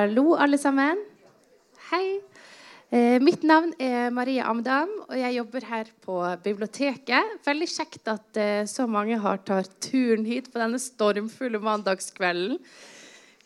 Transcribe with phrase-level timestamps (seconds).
[0.00, 0.96] Hallo, alle sammen.
[1.90, 2.22] Hei.
[2.88, 7.34] Eh, mitt navn er Marie Amdam, og jeg jobber her på biblioteket.
[7.44, 12.56] Veldig kjekt at eh, så mange har tatt turen hit på denne stormfulle mandagskvelden.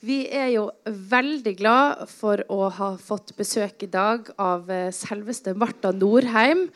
[0.05, 5.57] Vi er jo veldig glad for å ha fått besøk i dag av eh, selveste
[5.59, 6.69] Marta Norheim.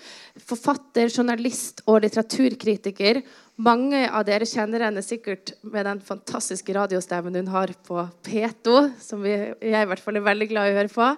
[0.42, 3.22] Forfatter, journalist og litteraturkritiker.
[3.58, 9.24] Mange av dere kjenner henne sikkert med den fantastiske radiostemmen hun har på P2, som
[9.26, 11.08] jeg i hvert fall er veldig glad i å høre på.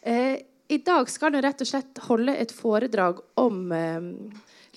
[0.00, 0.38] Eh,
[0.72, 4.06] I dag skal hun rett og slett holde et foredrag om eh,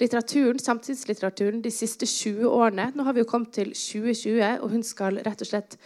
[0.02, 2.90] litteraturen, samtidslitteraturen de siste 20 årene.
[2.92, 5.80] Nå har vi jo kommet til 2020, og hun skal rett og slett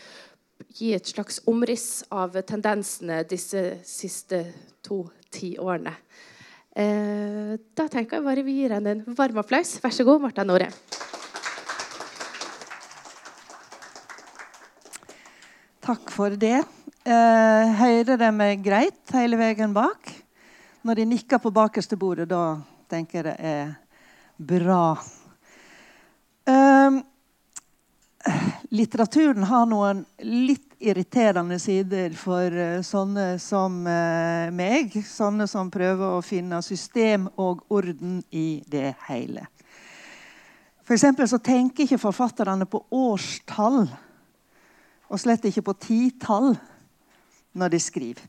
[0.73, 4.41] gi et slags omriss av tendensene disse siste
[4.81, 5.93] to tiårene.
[6.73, 9.77] Eh, da tenker jeg bare vi gir henne en varm applaus.
[9.85, 10.71] Vær så god, Marta Nore.
[15.81, 16.59] Takk for det.
[17.09, 20.11] Eh, hører de meg greit hele veien bak?
[20.85, 22.59] Når de nikker på bakerste bordet, da
[22.91, 23.71] tenker jeg det er
[24.37, 24.93] bra.
[26.45, 26.99] Eh,
[28.69, 34.93] litteraturen har noen litt irriterende sider for uh, sånne som uh, meg.
[35.05, 39.47] Sånne som prøver å finne system og orden i det hele.
[40.85, 43.85] For så tenker ikke forfatterne på årstall,
[45.11, 46.53] og slett ikke på titall,
[47.51, 48.27] når de skriver.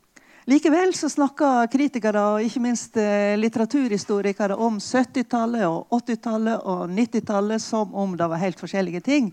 [0.51, 7.63] Likevel så snakker kritikere og ikke minst uh, litteraturhistorikere om 70-tallet, og 80-tallet og 90-tallet
[7.63, 9.31] som om det var helt forskjellige ting.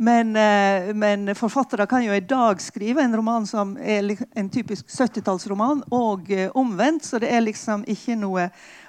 [0.00, 4.86] Men, eh, men, forfattere kan jo i dag skrive en roman som er en typisk
[4.88, 8.46] 70-tallsroman, og eh, omvendt, så det er liksom ikke noe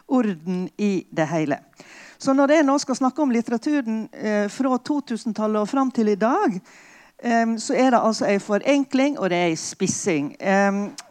[0.07, 1.57] orden i det hele.
[2.15, 6.15] Så når jeg nå skal snakke om litteraturen eh, fra 2000-tallet og fram til i
[6.15, 6.55] dag,
[7.61, 10.31] så er det altså en forenkling og det er en spissing.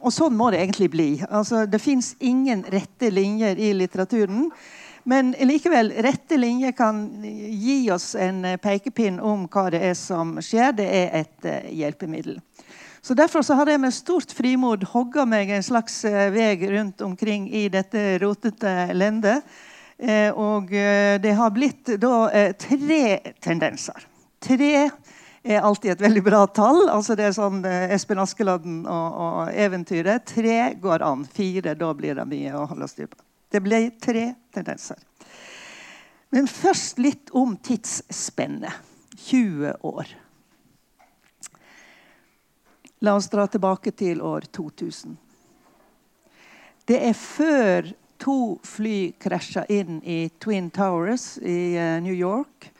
[0.02, 1.08] og sånn må det egentlig bli.
[1.30, 4.48] Altså, det fins ingen rette linjer i litteraturen.
[5.02, 10.36] Men likevel, rette linjer kan gi oss en eh, pekepinn om hva det er som
[10.44, 10.74] skjer.
[10.76, 12.36] Det er et uh, hjelpemiddel.
[13.00, 17.00] Så Derfor så har jeg med stort frimod hogga meg en slags uh, vei rundt
[17.00, 19.44] omkring i dette rotete lendet.
[20.40, 20.70] Og
[21.20, 23.00] det har blitt da tre
[23.44, 24.06] tendenser.
[24.40, 24.86] Tre
[25.42, 26.88] er alltid et veldig bra tall.
[26.88, 30.26] altså Det er sånn Espen Askeladden og, og eventyret.
[30.28, 31.24] Tre går an.
[31.24, 33.20] Fire, da blir det mye å holde styr på.
[33.50, 35.00] Det ble tre tendenser.
[36.30, 38.86] Men først litt om tidsspennet.
[39.20, 40.08] 20 år.
[43.04, 45.16] La oss dra tilbake til år 2000.
[46.88, 47.90] Det er før
[48.20, 52.70] to fly krasja inn i Twin Towers i uh, New York.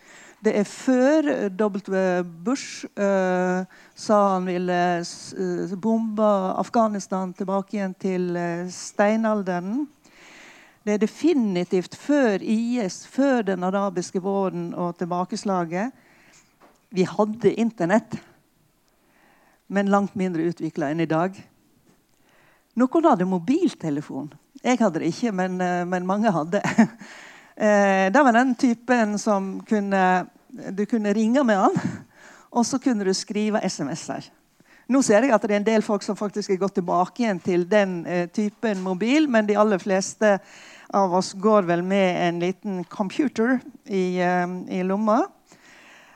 [0.41, 2.23] Det er før W.
[2.45, 6.29] Bush uh, sa han ville uh, bombe
[6.61, 8.31] Afghanistan tilbake igjen til
[8.73, 9.85] steinalderen.
[10.81, 15.93] Det er definitivt før IS, før den arabiske våren og tilbakeslaget.
[16.91, 18.17] Vi hadde Internett,
[19.69, 21.37] men langt mindre utvikla enn i dag.
[22.81, 24.33] Noen hadde mobiltelefon.
[24.65, 26.63] Jeg hadde det ikke, men, eh, men mange hadde.
[27.61, 31.75] Eh, det var den typen som kunne, du kunne ringe med han,
[32.57, 34.31] og så kunne du skrive SMS-er.
[34.89, 37.41] Nå ser jeg at det er en del folk som faktisk er gått tilbake igjen
[37.45, 40.39] til den eh, typen mobil, men de aller fleste
[40.97, 45.21] av oss går vel med en liten computer i, eh, i lomma.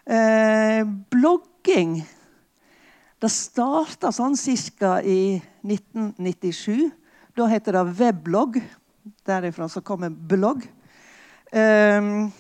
[0.05, 2.03] Uh, blogging
[3.17, 4.99] Det starta sånn ca.
[5.01, 6.91] i 1997.
[7.37, 8.59] Da heter det weblogg.
[9.25, 10.67] Derifra så kommer blogg.
[11.55, 12.33] Um,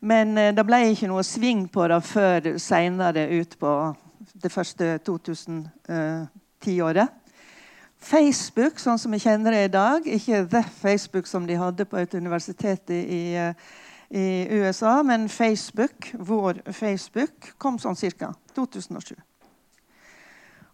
[0.00, 3.94] men det ble ikke noe sving på det før seinere ut på
[4.42, 7.08] det første 2010-året.
[8.04, 11.96] Facebook, sånn som vi kjenner det i dag, ikke The Facebook som de hadde på
[12.02, 13.32] et universitet i,
[14.10, 18.34] i USA, men Facebook, vår Facebook, kom sånn ca.
[18.58, 19.14] 2007.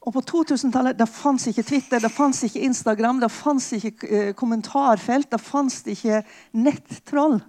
[0.01, 4.31] Og på 2000-tallet det fantes ikke Twitter, det fantes ikke Instagram, det fantes ikke eh,
[4.35, 6.23] kommentarfelt, det fantes ikke
[6.57, 7.41] nettroll.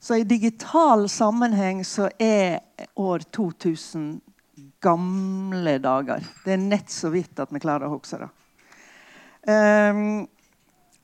[0.00, 2.60] Så i digital sammenheng så er
[2.96, 4.20] år 2000
[4.80, 6.24] gamle dager.
[6.44, 8.30] Det er nett så vidt at vi klarer å huske det.
[9.46, 10.26] Um,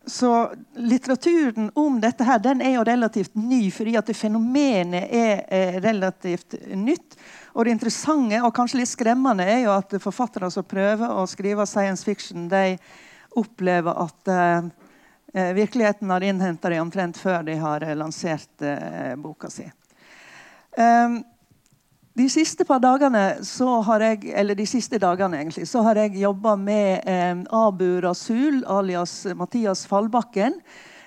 [0.07, 0.31] så
[0.75, 6.57] litteraturen om dette her, den er jo relativt ny, fordi at fenomenet er, er relativt
[6.75, 7.19] nytt.
[7.53, 11.67] Og det interessante og kanskje litt skremmende er jo at forfattere som prøver å skrive
[11.69, 12.79] science fiction, de
[13.37, 14.71] opplever at uh,
[15.57, 19.69] virkeligheten har innhenta dem omtrent før de har lansert uh, boka si.
[20.77, 21.23] Um,
[22.13, 23.21] De siste par dagene
[23.87, 28.59] har jeg, eller de siste dagene egentlig, så har jeg jobba med eh, Abu Rasul,
[28.69, 30.59] alias Mathias Fallbakken.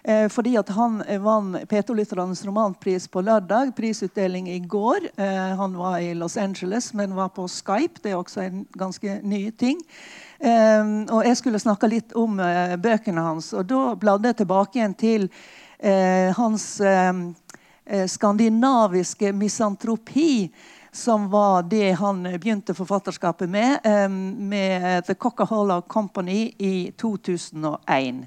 [0.08, 3.72] Eh, fordi at han vant P2-lytternes romanpris på lørdag.
[3.76, 5.08] Prisutdeling i går.
[5.18, 8.04] Eh, han var i Los Angeles, men var på Skype.
[8.04, 9.82] Det er også en ganske ny ting.
[10.40, 13.50] Eh, og jeg skulle snakke litt om eh, bøkene hans.
[13.58, 15.26] Og da bladde jeg tilbake igjen til
[15.80, 17.26] eh, hans eh,
[18.06, 20.52] skandinaviske misantropi
[20.96, 23.84] som var det han begynte forfatterskapet med,
[24.38, 28.22] med The Coca-Cola Company i 2001.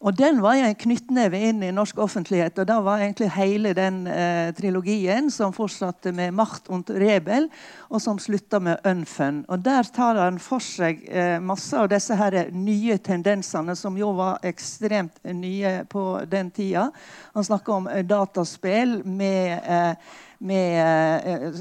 [0.00, 2.58] Og Den var jo en knyttneve inn i norsk offentlighet.
[2.58, 7.48] og Da var egentlig hele den eh, trilogien som fortsatte med 'Macht und Rebel',
[7.88, 9.44] og som slutta med 'Unfun'.
[9.48, 14.12] Og Der tar han for seg eh, masse av disse her nye tendensene, som jo
[14.12, 16.90] var ekstremt nye på den tida.
[17.34, 19.94] Han snakker om eh, dataspill med, eh,
[20.38, 21.52] med eh,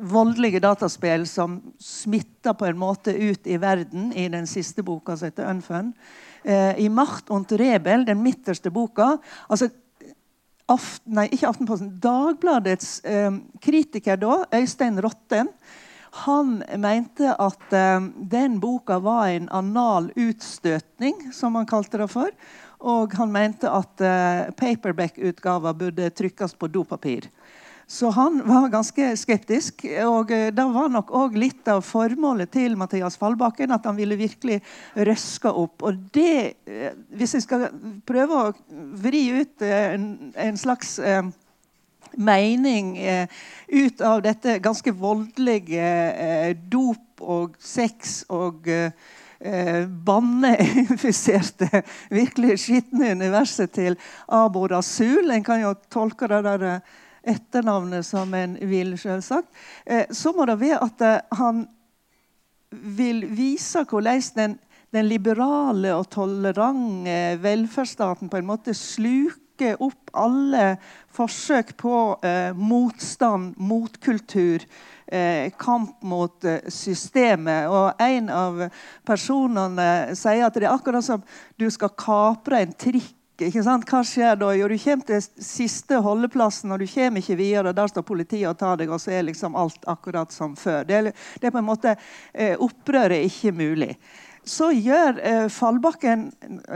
[0.00, 5.30] voldelige dataspill som smitter på en måte ut i verden i den siste boka som
[5.30, 5.92] heter 'Unfun'
[6.44, 9.18] eh, i 'Macht und Rebel', den midterste boka
[9.48, 9.70] altså
[10.70, 15.48] Aften, nei, ikke Aftenposten, Dagbladets eh, kritiker da, Øystein Rotten,
[16.10, 18.00] han mente at eh,
[18.30, 22.30] den boka var en anal utstøtning, som han kalte det for.
[22.80, 27.28] Og han mente at eh, paperback-utgaver burde trykkes på dopapir.
[27.90, 29.82] Så han var ganske skeptisk.
[30.06, 34.18] Og eh, det var nok òg litt av formålet til Mathias Fallbakken at han ville
[34.20, 34.60] virkelig
[34.94, 35.82] røske opp.
[35.82, 37.66] Og det, eh, hvis jeg skal
[38.06, 38.52] prøve å
[39.02, 41.00] vri ut eh, en, en slags
[42.14, 43.28] mening eh,
[43.68, 48.92] ut av dette ganske voldelige eh, dop og sex og eh,
[50.06, 51.82] banneinfiserte,
[52.12, 53.96] virkelig skitne universet til
[54.28, 55.30] Abo Rasul.
[55.30, 56.66] En kan jo tolke det der
[57.22, 59.48] etternavnet som en vil, selvsagt.
[59.86, 61.66] Eh, så må det være at eh, han
[62.70, 64.58] vil vise hvordan den,
[64.94, 70.78] den liberale og tolerante velferdsstaten på en måte sluker opp alle
[71.12, 74.64] forsøk på eh, motstand, motkultur,
[75.06, 77.68] eh, kamp mot eh, systemet.
[77.68, 78.64] Og en av
[79.06, 81.24] personene sier at det er akkurat som
[81.60, 83.16] du skal kapre en trikk
[83.48, 83.86] ikke sant?
[83.88, 84.50] Hva skjer da?
[84.56, 87.74] Jo, du kommer til siste holdeplassen, og du kommer ikke videre.
[87.76, 90.82] Der står politiet og tar deg, og så er liksom alt akkurat som før.
[90.88, 91.94] Det er, det er på en måte
[92.32, 93.94] eh, Opprøret er ikke mulig.
[94.44, 96.30] Så gjør eh, Fallbakken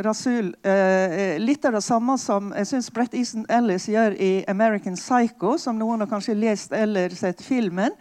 [0.05, 5.01] Rasul eh, litt av det samme som jeg synes Brett Easton Ellis gjør i 'American
[5.01, 7.97] Psycho', som noen har kanskje lest eller sett filmen.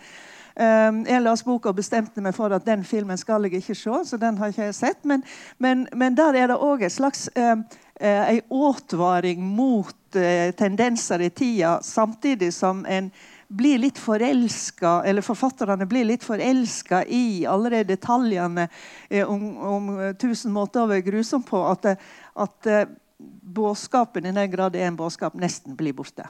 [0.54, 3.94] Um, jeg leste boka og bestemte meg for at den filmen skal jeg ikke se.
[4.06, 5.24] så den har ikke jeg sett, Men,
[5.58, 7.64] men, men der er det òg et slags um,
[8.04, 13.12] eh, en advaring mot eh, tendenser i tida, samtidig som en
[13.48, 14.00] blir litt
[15.06, 18.68] eller forfatterne blir litt forelska i alle de detaljene
[19.10, 21.86] eh, om, om, tusen måter å være grusom på, at,
[22.34, 22.72] at
[23.20, 26.28] budskapen, i den grad er en budskap, nesten blir borte.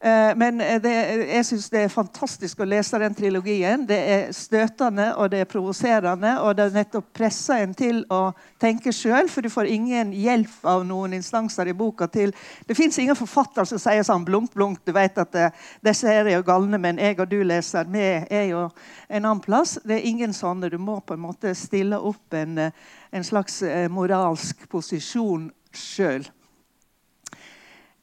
[0.00, 0.92] Eh, men det,
[1.26, 3.82] jeg syns det er fantastisk å lese den trilogien.
[3.86, 6.36] Det er støtende og det er provoserende.
[6.44, 8.30] Og det er nettopp presser en til å
[8.62, 12.30] tenke sjøl, for du får ingen hjelp av noen instanser i boka til
[12.68, 15.50] Det fins ingen forfatter som sier sånn blunk, blunk, du vet at det,
[15.82, 18.68] disse er jo galne, men jeg og du leser, vi er jo
[19.08, 19.78] en annen plass.
[19.82, 20.70] Det er ingen sånne.
[20.70, 26.26] Du må på en måte stille opp en, en slags eh, moralsk posisjon sjøl.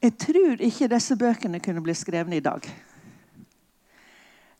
[0.06, 2.66] Jeg tror ikke disse bøkene kunne bli skrevet i dag.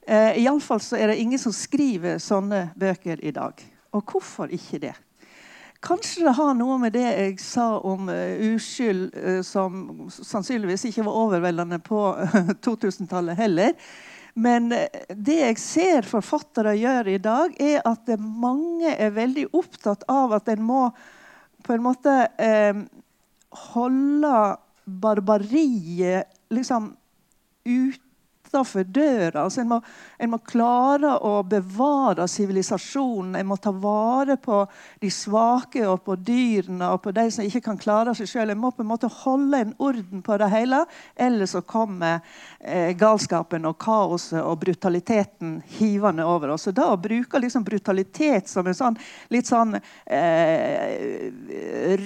[0.03, 3.63] Eh, Iallfall så er det ingen som skriver sånne bøker i dag.
[3.95, 4.97] Og hvorfor ikke det?
[5.87, 11.07] Kanskje det har noe med det jeg sa om uh, uskyld, uh, som sannsynligvis ikke
[11.07, 13.79] var overveldende på uh, 2000-tallet heller.
[14.35, 20.35] Men det jeg ser forfattere gjøre i dag, er at mange er veldig opptatt av
[20.41, 20.83] at en må
[21.63, 22.19] på en måte
[23.71, 24.35] holde
[24.87, 26.97] barbariet liksom
[27.67, 29.43] utafor døra.
[29.43, 29.81] Altså en, må,
[30.19, 33.35] en, må, klare å bevare sivilisasjonen.
[33.35, 34.61] En må ta vare på
[35.03, 38.53] de svake og på dyrene og på de som ikke kan klare seg sjøl.
[38.55, 40.85] En må på en måte holde en orden på det hele,
[41.19, 42.21] ellers så kommer
[42.61, 46.69] eh, galskapen og kaoset og brutaliteten hivende over oss.
[46.71, 49.01] Og da å bruke liksom brutalitet som en sånn
[49.35, 51.27] litt sånn eh,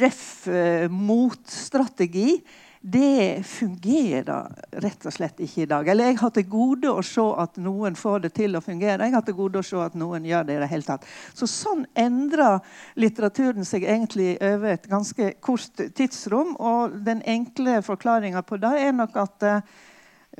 [0.00, 2.40] røff eh, motstrategi
[2.80, 5.88] det fungerer rett og slett ikke i dag.
[5.88, 9.04] Eller jeg har til gode å se at noen får det til å fungere.
[9.04, 11.04] Jeg har til gode å se at noen gjør det i det hele tatt.
[11.36, 12.62] Så sånn endrer
[12.96, 16.54] litteraturen seg egentlig over et ganske kort tidsrom.
[16.56, 19.60] Og den enkle forklaringa på det er nok at uh,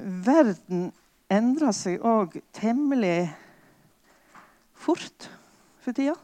[0.00, 0.88] verden
[1.30, 3.28] endrer seg òg temmelig
[4.80, 5.28] fort
[5.85, 6.16] for tida.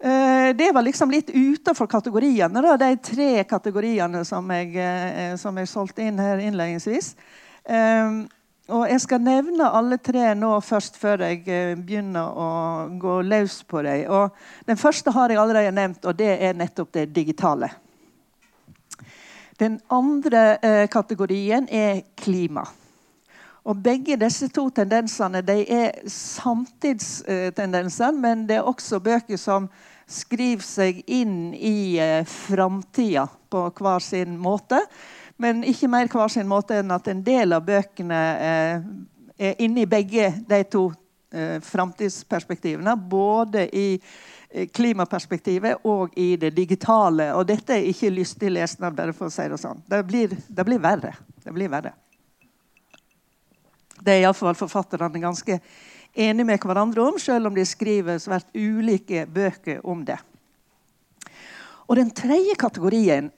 [0.00, 5.56] Eh, det var liksom litt utenfor kategoriene, da, de tre kategoriene som jeg, eh, som
[5.58, 7.16] jeg solgte inn her innledningsvis.
[7.68, 8.28] Um,
[8.68, 11.42] og Jeg skal nevne alle tre nå først, før jeg
[11.80, 12.48] begynner å
[13.00, 14.04] gå løs på dem.
[14.12, 14.30] Og
[14.68, 17.70] den første har jeg allerede nevnt, og det er nettopp det digitale.
[19.58, 22.62] Den andre eh, kategorien er klima.
[23.68, 29.68] Og Begge disse to tendensene de er samtidstendenser, men det er også bøker som
[30.08, 34.80] skriver seg inn i eh, framtida på hver sin måte.
[35.36, 38.80] Men ikke mer hver sin måte enn at en del av bøkene eh,
[39.36, 40.88] er inne i begge de to
[41.36, 42.96] eh, framtidsperspektivene.
[42.96, 44.00] Både i
[44.50, 47.26] Eh, klimaperspektivet og i det digitale.
[47.36, 49.82] Og dette er ikke lystig lesning, bare for å si det sånn.
[49.84, 51.12] Det blir, det blir verre.
[51.44, 51.92] Det blir verre.
[54.02, 55.58] Det er iallfall forfatterne ganske
[56.14, 60.18] enige med hverandre om, selv om de skriver svært ulike bøker om det.
[61.88, 63.30] Og den tredje kategorien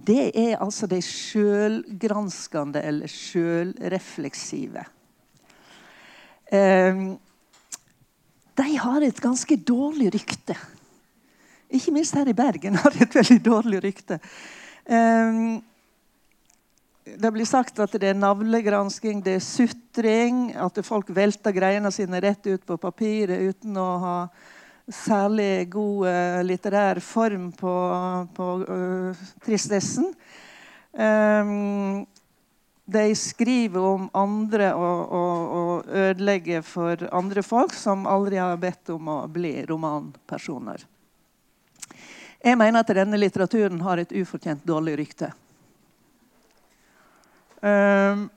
[0.00, 4.84] det er altså de sjølgranskende eller sjølrefleksive.
[6.50, 7.18] Um,
[8.60, 10.56] de har et ganske dårlig rykte.
[11.70, 14.18] Ikke minst her i Bergen har de et veldig dårlig rykte.
[14.86, 15.60] Um,
[17.18, 22.20] det blir sagt at det er navlegransking, det er sutring, at folk velter greiene sine
[22.22, 24.16] rett ut på papiret uten å ha
[24.90, 27.74] særlig god uh, litterær form på,
[28.36, 30.10] på uh, tristessen.
[30.90, 32.06] Um,
[32.90, 39.18] de skriver om andre og, ødelegger for andre folk som aldri har bedt om å
[39.30, 40.82] bli romanpersoner.
[42.40, 45.30] Jeg mener at denne litteraturen har et ufortjent dårlig rykte.
[47.60, 48.28] Um,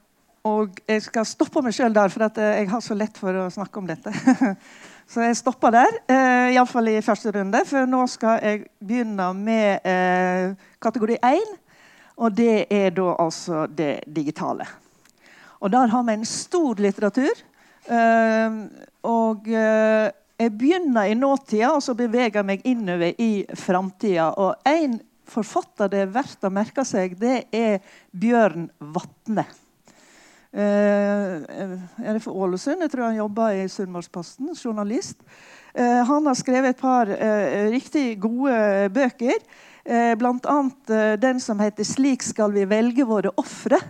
[0.44, 3.50] og jeg skal stoppe meg sjøl der, for at jeg har så lett for å
[3.54, 4.12] snakke om dette.
[5.12, 7.64] så jeg stopper der, uh, iallfall i første runde.
[7.70, 11.60] For nå skal jeg begynne med uh, kategori 1
[12.22, 14.68] og det er da altså det digitale.
[15.64, 17.40] Og der har vi en stor litteratur.
[17.90, 18.68] Uh,
[19.04, 20.08] og uh,
[20.40, 24.30] jeg begynner i nåtida og så beveger jeg meg innover i framtida.
[24.38, 25.00] Og en
[25.30, 29.46] forfatter det er verdt å merke seg, det er Bjørn Vatne.
[30.54, 31.42] Uh,
[31.98, 32.84] er det for Ålesund?
[32.86, 34.54] Jeg tror han jobber i Sunnmørsposten.
[34.54, 35.20] Journalist.
[35.74, 37.10] han har skrevet et par
[37.74, 39.40] riktig gode bøker.
[39.86, 40.70] Eh, Bl.a.
[40.90, 43.82] Eh, den som heter 'Slik skal vi velge våre ofre'.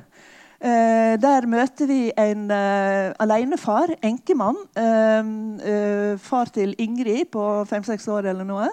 [0.63, 4.55] Eh, der møter vi en uh, alenefar, enkemann.
[4.79, 8.69] Uh, far til Ingrid på fem-seks år eller noe.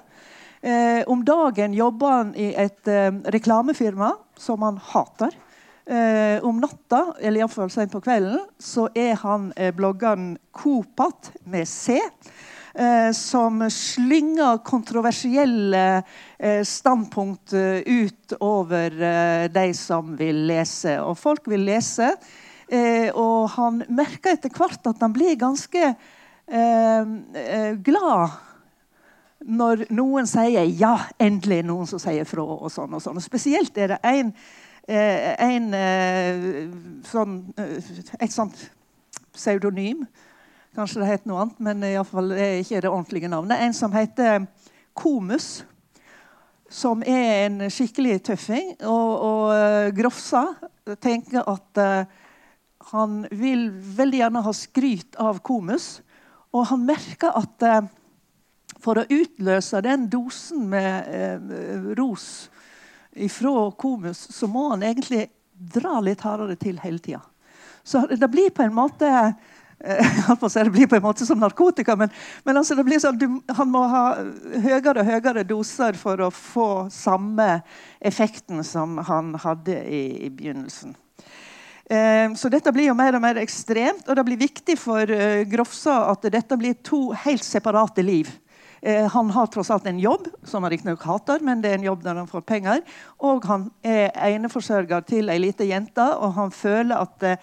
[0.60, 2.88] Uh, om dagen jobber han i et
[3.32, 5.36] reklamefirma som han hater.
[6.46, 11.96] om natta, eller iallfall sent på kvelden, så er han bloggeren Kopat med C
[12.74, 16.02] eh, som slynger kontroversielle
[16.38, 20.98] eh, standpunkt eh, ut over eh, de som vil lese.
[21.02, 22.12] Og folk vil lese.
[22.70, 28.38] Eh, og han merker etter hvert at han blir ganske eh, glad
[29.44, 32.62] når noen sier 'ja, endelig noen som sier fra'.
[32.62, 33.16] og sånn og sånn.
[33.16, 34.34] Og spesielt er det en,
[34.88, 35.74] en
[37.04, 37.54] sånn,
[38.20, 38.70] et sånt
[39.32, 40.06] pseudonym
[40.70, 43.58] Kanskje det het noe annet, men i fall, er ikke det ordentlige navnet.
[43.58, 44.44] En som heter
[44.94, 45.64] Komus.
[46.70, 48.76] Som er en skikkelig tøffing.
[48.86, 50.44] Og, og Grofsa
[51.02, 51.80] tenker at
[52.92, 53.66] han vil
[53.98, 56.04] veldig gjerne ha skryt av Komus.
[56.54, 57.90] Og han merker at
[58.80, 62.48] for å utløse den dosen med ros
[63.12, 67.20] ifra Komus, så må han egentlig dra litt hardere til hele tida.
[67.84, 69.10] Så det blir på en måte
[69.84, 72.10] Eh, det blir på en måte som narkotika, men,
[72.44, 74.04] men altså sånn, du, han må ha
[74.60, 77.62] høyere og høyere doser for å få samme
[77.98, 80.92] effekten som han hadde i, i begynnelsen.
[81.90, 85.42] Eh, så dette blir jo mer og mer ekstremt, og det blir viktig for uh,
[85.48, 88.28] Grofsa at dette blir to helt separate liv.
[88.82, 91.88] Eh, han har tross alt en jobb, som han riktignok hater, men det er en
[91.90, 92.80] jobb der han får penger.
[93.18, 97.38] Og han er eneforsørger til ei lita jente, og han føler at eh,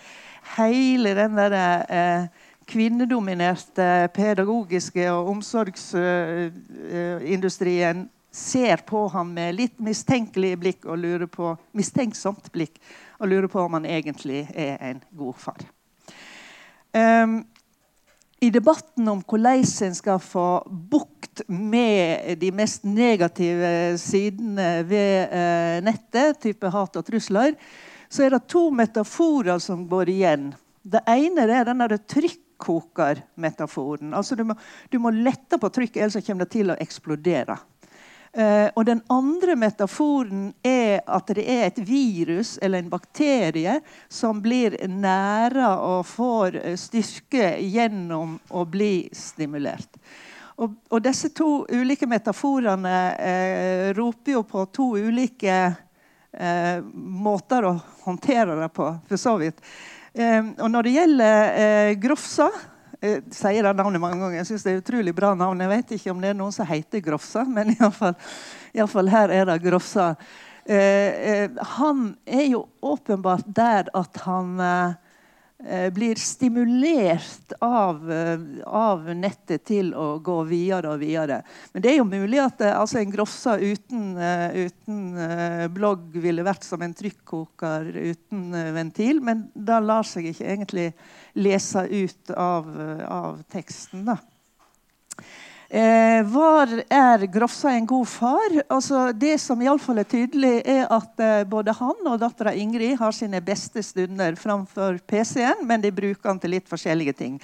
[0.57, 1.51] hele den der,
[1.89, 2.23] eh,
[2.67, 11.57] kvinnedominerte pedagogiske og omsorgsindustrien eh, ser på ham med litt mistenkelig blikk og lurer på,
[11.77, 12.79] mistenksomt blikk
[13.21, 15.61] og lurer på om han egentlig er en god far.
[16.93, 17.45] Um,
[18.37, 25.81] I debatten om hvordan en skal få bukt med de mest negative sidene ved uh,
[25.85, 27.55] nettet, type hat og trusler,
[28.09, 30.53] så er det to metaforer som går igjen.
[30.85, 34.13] Det ene er den trykkokermetaforen.
[34.13, 34.53] Altså du må,
[34.93, 37.57] du må lette på trykket, ellers kommer det til å eksplodere.
[38.37, 43.79] Uh, og Den andre metaforen er at det er et virus eller en bakterie
[44.13, 49.97] som blir næra og får styrke gjennom å bli stimulert.
[50.61, 55.57] Og, og disse to ulike metaforene eh, roper jo på to ulike
[56.33, 57.75] eh, måter å
[58.05, 59.61] håndtere det på, for så vidt.
[60.17, 62.47] og når det gjelder Grofsa
[63.01, 64.39] jeg sier det navnet mange ganger.
[64.39, 65.59] Jeg synes det er et utrolig bra navn.
[65.61, 69.59] Jeg vet ikke om det er noen som heter Grofsa, men iallfall her er det
[69.65, 70.13] Grofsa.
[70.67, 74.95] Eh, eh, han er jo åpenbart der at han eh,
[75.65, 81.39] Eh, blir stimulert av, eh, av, nettet til å gå videre og videre.
[81.73, 84.03] Men det er jo mulig at eh, altså en Grofsa uten,
[84.53, 84.99] uten,
[85.73, 89.17] blogg ville vært som en trykkoker uten ventil.
[89.25, 90.85] Men det lar seg ikke egentlig
[91.37, 92.71] lese ut av,
[93.07, 94.07] av teksten.
[94.09, 94.17] da.
[95.69, 98.53] Eh, var er Grofsa en god far?
[98.71, 103.11] Altså, det som iallfall er tydelig, er at eh, både han og dattera Ingrid har
[103.11, 107.35] sine beste stunder framfor PC-en, men de bruker den til litt forskjellige ting.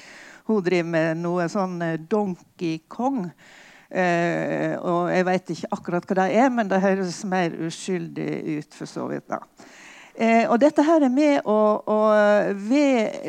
[0.48, 3.26] Hun driver med noe sånn eh, Donkey Kong.
[3.92, 8.72] Eh, og jeg vet ikke akkurat hva det er, men det høres mer uskyldig ut.
[8.74, 9.44] for så vidt da.
[10.16, 12.00] Eh, og dette her er med å, å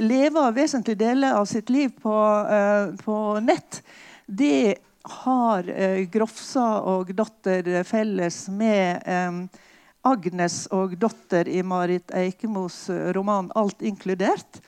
[0.05, 3.81] leve vesentlige deler av sitt liv på, eh, på nett
[4.27, 9.61] det har eh, Grofsa og Dotter felles med eh,
[10.05, 14.61] Agnes og Dotter i Marit Eikemos roman 'Alt inkludert'.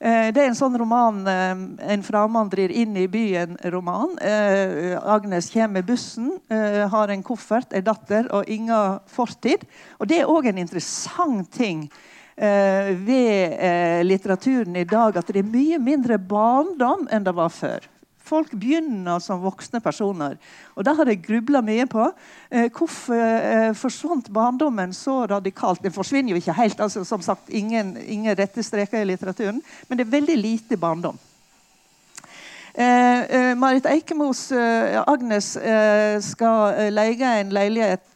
[0.00, 4.14] Eh, det er en sånn roman En en framvandrer inn i byen-roman.
[4.24, 6.30] Eh, Agnes kommer med bussen,
[6.90, 9.66] har en koffert, en datter og ingen fortid.
[9.98, 11.90] Og Det er òg en interessant ting
[12.40, 17.84] ved litteraturen i dag at det er mye mindre barndom enn det var før.
[18.30, 20.36] Folk begynner som voksne personer.
[20.76, 22.06] Og Det har jeg grubla mye på.
[22.50, 25.82] Eh, hvorfor eh, forsvant barndommen så radikalt?
[25.82, 26.80] Den forsvinner jo ikke helt.
[26.80, 29.60] altså som sagt, Ingen, ingen rette streker i litteraturen.
[29.88, 31.18] Men det er veldig lite barndom.
[32.74, 35.56] Eh, eh, Marit Eikemos eh, Agnes
[36.22, 38.06] skal leie en leilighet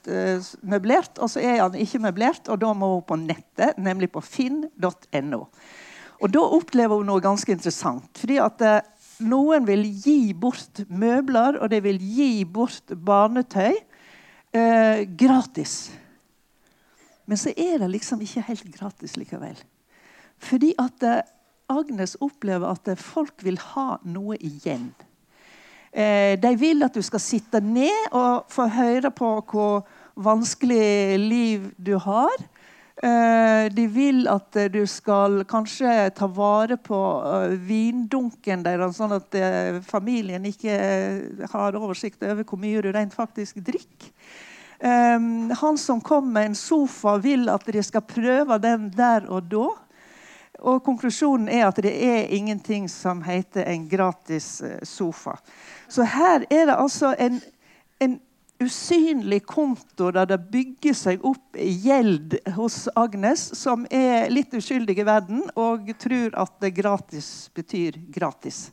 [0.63, 4.23] møblert, og så er han ikke møblert, og da må hun på nettet, nemlig på
[4.23, 5.47] finn.no.
[6.23, 8.09] Og Da opplever hun noe ganske interessant.
[8.19, 8.63] fordi at
[9.25, 15.93] noen vil gi bort møbler, og de vil gi bort barnetøy eh, gratis.
[17.27, 19.57] Men så er det liksom ikke helt gratis likevel.
[20.45, 21.23] Fordi at eh,
[21.73, 24.91] Agnes opplever at eh, folk vil ha noe igjen.
[25.95, 29.85] Eh, de vil at du skal sitte ned og få høre på hvor
[30.15, 32.35] vanskelig liv du har.
[33.05, 39.37] Eh, de vil at du skal kanskje ta vare på eh, vindunken deres, sånn at
[39.37, 40.79] eh, familien ikke
[41.53, 44.13] har oversikt over hvor mye du rent faktisk drikker.
[44.85, 49.69] Han som kom med en sofa, vil at de skal prøve den der og da.
[50.61, 55.39] Og konklusjonen er at det er ingenting som heter en gratis sofa.
[55.89, 57.39] Så her er det altså en,
[58.03, 58.19] en
[58.65, 65.07] usynlig konto der det bygger seg opp gjeld hos Agnes, som er litt uskyldig i
[65.07, 68.69] verden og tror at det gratis betyr gratis.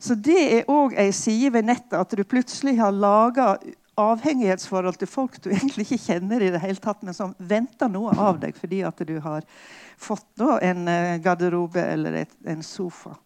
[0.00, 3.58] Så det er òg ei side ved nettet at du plutselig har laga
[4.00, 8.14] avhengighetsforhold til folk du egentlig ikke kjenner i det hele tatt, men som venter noe
[8.16, 9.44] av deg fordi at du har
[10.00, 13.16] fått da, en eh, garderobe eller et, en sofa.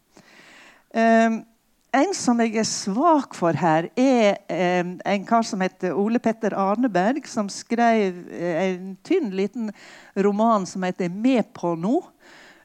[0.94, 1.42] Um,
[1.94, 6.57] en som jeg er svak for her, er eh, en kar som heter Ole Petter
[6.59, 9.70] Arneberg, som skrev eh, en tynn, liten
[10.16, 12.02] roman som heter 'Med på no'.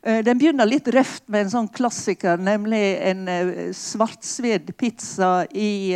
[0.03, 3.27] Eh, den begynner litt røft med en sånn klassiker, nemlig en
[3.73, 5.93] svartsvidd pizza i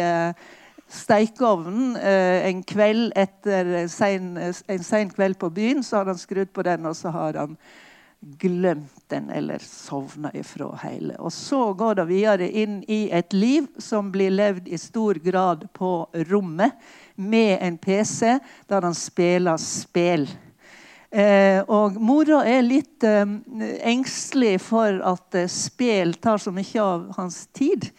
[0.93, 5.83] stekeovnen eh, en kveld etter en sen kveld på byen.
[5.83, 7.57] Så har han skrudd på den, og så har han
[8.39, 11.15] glemt den eller sovna ifra hele.
[11.19, 15.67] Og så går det videre inn i et liv som blir levd i stor grad
[15.73, 15.91] på
[16.29, 16.73] rommet
[17.15, 20.27] med en PC der han spiller spill.
[21.13, 23.27] Eh, og mora er litt eh,
[23.85, 27.91] engstelig for at eh, spill tar så mye av hans tid.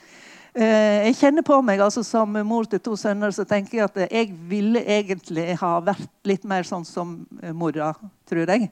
[0.55, 4.03] Eh, jeg kjenner på meg altså, som mor til to sønner så tenker jeg at
[4.07, 7.93] jeg ville egentlig ha vært litt mer sånn som eh, mora,
[8.31, 8.69] tror jeg.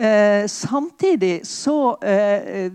[0.00, 2.72] Eh, samtidig så eh,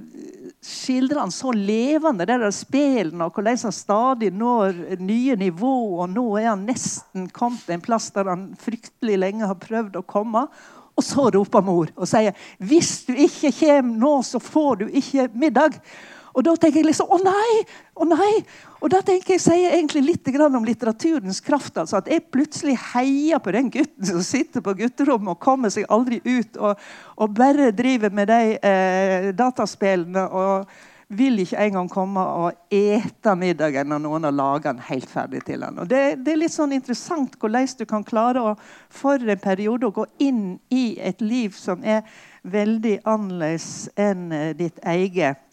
[0.61, 5.75] skildrer han så levende det der spillene, og hvordan han stadig når nye nivå.
[6.03, 10.05] Og nå er han nesten kommet en plass der han fryktelig lenge har prøvd å
[10.05, 10.45] komme.
[10.95, 15.25] Og så roper mor og sier hvis du ikke kommer nå, så får du ikke
[15.33, 15.81] middag.
[16.35, 17.51] Og da tenker jeg liksom Å nei!
[17.95, 18.31] Å nei!
[18.85, 21.73] Og da tenker jeg, sier egentlig litt om litteraturens kraft.
[21.81, 25.87] altså At jeg plutselig heier på den gutten som sitter på gutterommet og kommer seg
[25.89, 26.77] aldri ut, og,
[27.17, 30.69] og bare driver med de eh, dataspillene og
[31.17, 35.65] vil ikke engang komme og ete middagen når noen har laga den helt ferdig til
[35.65, 35.81] han.
[35.81, 38.53] Og det, det, er litt sånn interessant hvordan du kan klare å
[38.93, 42.05] for en periode å gå inn i et liv som er
[42.45, 45.44] veldig annerledes enn eh, ditt eget.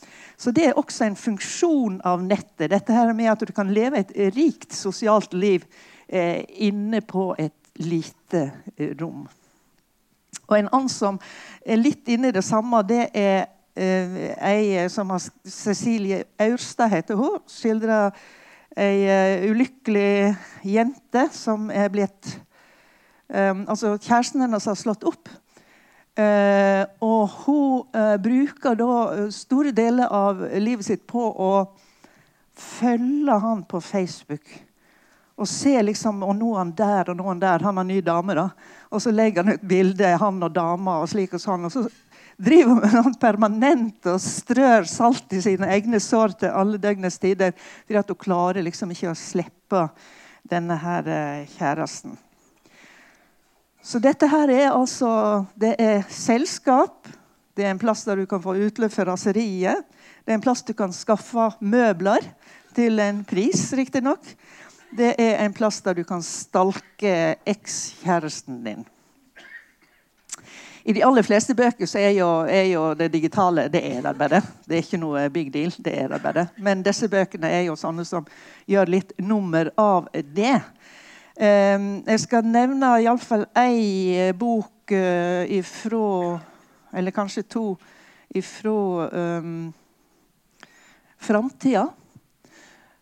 [0.42, 2.72] Så det er også en funksjon av nettet.
[2.72, 5.62] Dette her med at du kan leve et rikt sosialt liv
[6.08, 9.28] eh, inne på et lite eh, rom.
[10.48, 11.20] Og En annen som
[11.62, 13.46] er litt inne i det samme, det er
[13.78, 17.38] eh, ei som har Cecilie Aurstad heter hun.
[17.46, 18.10] Skildrer
[18.76, 22.30] ei uh, ulykkelig jente som er blitt
[23.28, 25.28] um, Altså kjæresten hennes har slått opp.
[26.12, 31.52] Eh, og hun eh, bruker da eh, store deler av livet sitt på å
[32.52, 34.44] følge han på Facebook.
[35.40, 37.64] Og se liksom, og nå er han der, og nå er han der.
[37.64, 38.36] Han har ny dame.
[38.36, 38.50] da.
[38.92, 41.64] Og så legger han ut bilde han og dama og slik og sånn.
[41.64, 41.86] Og så
[42.36, 47.56] driver han permanent og strør salt i sine egne sår til alle døgnets tider.
[47.86, 49.86] Fordi at hun klarer liksom ikke å slippe
[50.52, 51.08] denne her
[51.56, 52.18] kjæresten.
[53.92, 57.10] Så dette her er altså Det er selskap.
[57.52, 59.82] Det er en plass der du kan få utløp for raseriet.
[60.24, 62.24] Det er en plass du kan skaffe møbler
[62.72, 64.24] til en pris, riktignok.
[64.96, 68.86] Det er en plass der du kan stalke ekskjæresten din.
[70.84, 74.16] I de aller fleste bøker så er jo, er jo, det digitale det er der
[74.16, 74.40] bare.
[74.64, 75.74] Det er ikke noe big deal.
[75.76, 76.46] det er der bare.
[76.56, 78.24] Men disse bøkene er jo sånne som
[78.66, 80.62] gjør litt nummer av det.
[81.40, 86.40] Ehm, jeg skal nevne iallfall ei eh, bok uh, ifra
[86.92, 87.78] Eller kanskje to
[88.34, 89.08] ifra
[89.40, 89.72] um,
[91.16, 91.86] framtida.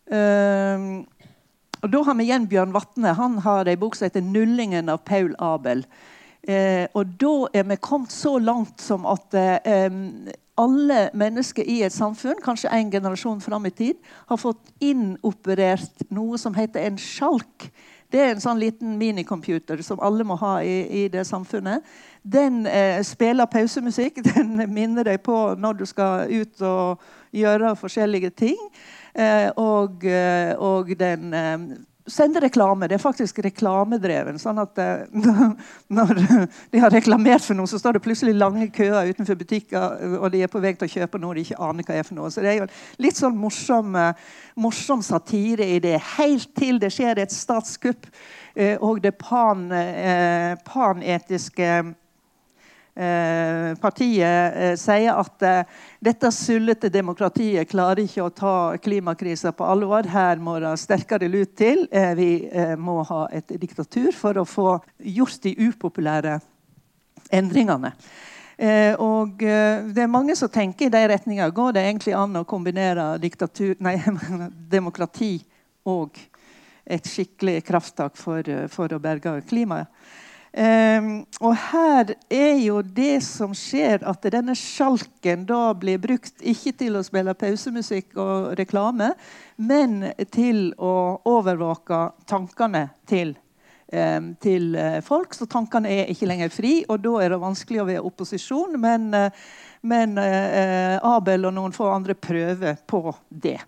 [0.07, 1.03] Um,
[1.81, 3.13] og Da har vi igjen Bjørn Vatne.
[3.17, 5.83] Han har ei bok som heter 'Nullingen av Paul Abel'.
[6.41, 9.91] Eh, og da er vi kommet så langt som at eh,
[10.57, 16.37] alle mennesker i et samfunn, kanskje en generasjon fram i tid, har fått inoperert noe
[16.41, 17.69] som heter en sjalk.
[18.11, 21.85] Det er en sånn liten minicomputer som alle må ha i, i det samfunnet.
[22.21, 24.19] Den eh, spiller pausemusikk.
[24.35, 28.59] Den minner deg på når du skal ut og gjøre forskjellige ting.
[29.15, 31.57] Eh, og, eh, og, den eh,
[32.07, 32.87] sende reklame.
[32.87, 34.39] Det er faktisk reklamedreven.
[34.41, 35.51] sånn at uh,
[35.97, 36.13] Når
[36.71, 40.43] de har reklamert for noe, så står det plutselig lange køer utenfor butikker, og de
[40.43, 42.31] er på vei til å kjøpe noe de ikke aner hva er for noe.
[42.33, 42.69] Så det er jo
[43.03, 44.11] litt sånn morsom, uh,
[44.55, 45.97] morsom satire i det.
[46.17, 48.09] Helt til det skjer et statskupp,
[48.57, 49.67] uh, og det pan,
[50.67, 51.83] panetiske Eh,
[53.79, 55.67] partiet eh, sier at eh,
[56.03, 60.09] dette sullete demokratiet klarer ikke å ta klimakrisa på alvor.
[60.11, 61.87] Her må det sterkere lut til.
[62.17, 66.39] vi må ha et diktatur for å få gjort de upopulære
[67.31, 67.93] endringene.
[68.99, 71.49] og det er mange som tenker i de retninga.
[71.49, 73.17] Går det egentlig an å kombinere
[73.79, 73.95] nei,
[74.75, 75.39] demokrati
[75.85, 76.17] og
[76.85, 79.87] et skikkelig krafttak for, for å berge klimaet?
[80.51, 86.73] Um, og her er jo det som skjer, at denne sjalken da blir brukt ikke
[86.81, 89.13] til å spille pausemusikk og reklame,
[89.55, 93.31] men til å overvåke tankene til,
[93.95, 95.37] um, til uh, folk.
[95.39, 98.75] Så tankene er ikke lenger fri, og da er det vanskelig å være opposisjon.
[98.83, 99.47] Men, uh,
[99.87, 103.59] men uh, Abel og noen få andre prøver på det.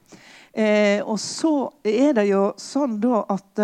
[1.07, 3.61] og så er det jo sånn da at,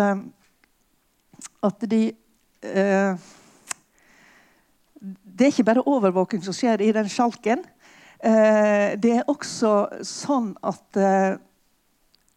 [1.62, 2.19] at de eh,
[5.00, 7.62] Det er ikke bare overvåking som skjer i den sjalken.
[8.20, 11.38] Eh, det er også sånn at eh,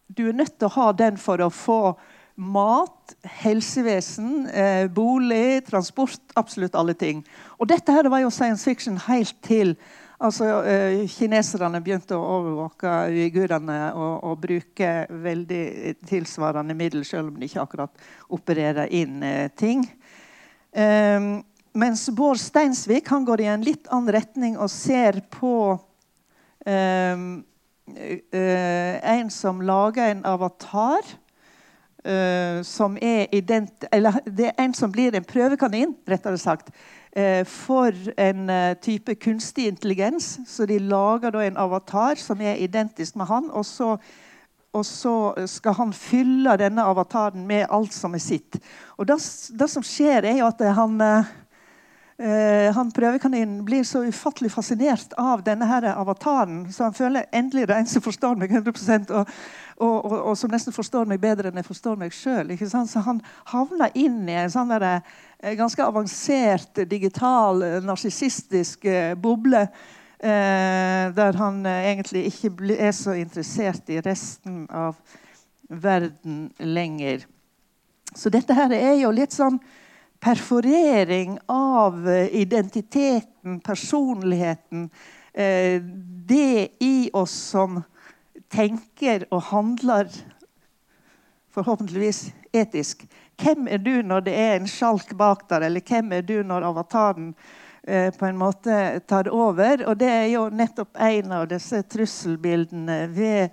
[0.08, 1.80] du er nødt til å ha den for å få
[2.34, 6.20] mat, helsevesen, eh, bolig, transport.
[6.40, 7.20] Absolutt alle ting.
[7.58, 9.76] Og dette her var jo science fiction helt til
[10.18, 17.38] altså, eh, kineserne begynte å overvåke uigurene og, og, bruke veldig tilsvarende middel, selv om
[17.38, 19.84] de ikke akkurat opererer inn eh, ting.
[20.74, 21.44] Um,
[21.78, 25.76] mens Bård Steinsvik han går i en litt annen retning og ser på
[26.66, 27.28] um,
[27.94, 31.06] uh, en som lager en avatar.
[32.04, 36.74] Uh, som er ident eller det er en som blir en prøvekanin, rettere sagt,
[37.46, 38.48] for en
[38.82, 40.32] type kunstig intelligens.
[40.50, 43.46] Så de lager en avatar som er identisk med han.
[43.54, 43.92] og så
[44.74, 45.14] og så
[45.50, 48.58] skal han fylle denne avataren med alt som er sitt.
[48.98, 49.20] Og det,
[49.54, 50.98] det som skjer, er jo at han,
[52.18, 57.64] Eh, han prøvekaninen blir så ufattelig fascinert av denne her avataren, så han føler endelig
[57.66, 59.32] det er en som forstår meg 100 og,
[59.82, 62.52] og, og, og som nesten forstår meg bedre enn jeg forstår meg sjøl.
[62.70, 63.18] Så han
[63.50, 65.18] havner inn i en sånn eh,
[65.58, 69.66] ganske avansert, digital, narsissistisk eh, boble.
[70.24, 74.96] Eh, der han eh, egentlig ikke er så interessert i resten av
[75.68, 77.26] verden lenger.
[78.16, 79.58] Så dette her er jo litt sånn
[80.24, 84.88] perforering av eh, identiteten, personligheten.
[85.34, 87.80] Det i oss som
[88.54, 90.06] tenker og handler
[91.52, 93.02] forhåpentligvis etisk.
[93.42, 96.68] Hvem er du når det er en sjalk bak der, eller hvem er du når
[96.70, 97.32] avataren
[97.84, 99.82] på en måte tar over?
[99.90, 103.52] Og det er jo nettopp en av disse trusselbildene ved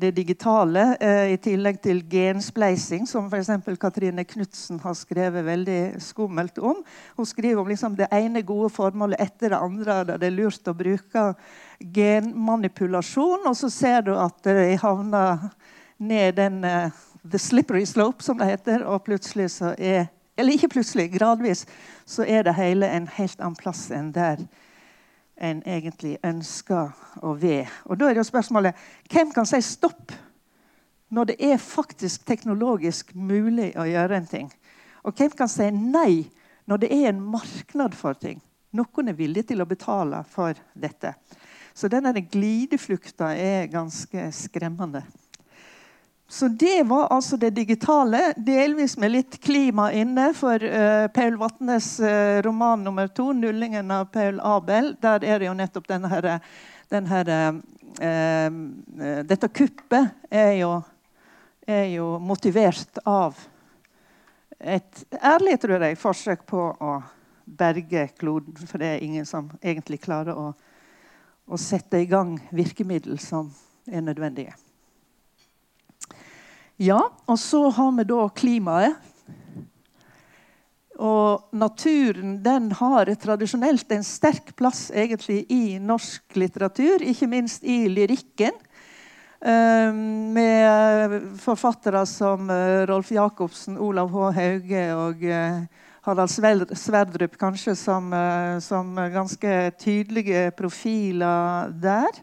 [0.00, 3.50] det digitale, eh, i tillegg til genspleising, som f.eks.
[3.80, 6.80] Katrine Knutsen har skrevet veldig skummelt om.
[7.18, 10.70] Hun skriver om liksom det ene gode formålet etter det andre der det er lurt
[10.70, 11.26] å bruke
[11.80, 15.50] genmanipulasjon, og så ser du at de havner
[16.00, 16.88] ned den uh,
[17.20, 20.08] the slippery slope, som det heter, og plutselig så er
[20.40, 21.66] Eller ikke plutselig, gradvis
[22.08, 24.40] så er det hele en helt annen plass enn der
[25.40, 26.92] en egentlig ønsker
[27.24, 27.68] å være.
[27.84, 30.12] Og Da er det jo spørsmålet hvem kan si stopp
[31.10, 34.50] når det er faktisk teknologisk mulig å gjøre en ting?
[35.04, 36.24] Og hvem kan si nei
[36.68, 38.40] når det er en marknad for ting?
[38.72, 41.14] Noen er villig til å betale for dette.
[41.74, 45.02] Så denne glideflukta er ganske skremmende.
[46.32, 50.28] Så det var altså det digitale, delvis med litt klima inne.
[50.38, 55.48] For uh, Paul Vatnes uh, roman nummer to, 'Nullingen av Paul Abel', der er det
[55.48, 56.28] jo nettopp denne her,
[56.88, 58.54] den her uh,
[59.26, 60.70] Dette kuppet er jo,
[61.66, 63.34] er jo, motivert av
[64.60, 66.96] et ærlig, tror jeg, forsøk på å
[67.42, 68.54] berge kloden.
[68.70, 70.52] For det er ingen som egentlig klarer å,
[71.50, 73.50] å sette i gang virkemiddel som
[73.90, 74.54] er nødvendige.
[76.80, 78.94] Ja, og så har vi da klimaet.
[81.00, 87.82] Og naturen den har tradisjonelt en sterk plass egentlig i norsk litteratur, ikke minst i
[87.92, 88.56] lyrikken.
[89.40, 89.92] Uh,
[90.36, 94.24] med forfattere som uh, Rolf Jacobsen, Olav H.
[94.36, 96.32] Hauge og uh, Harald
[96.76, 98.08] Sverdrup kanskje som,
[98.64, 102.20] som, ganske tydelige profiler der.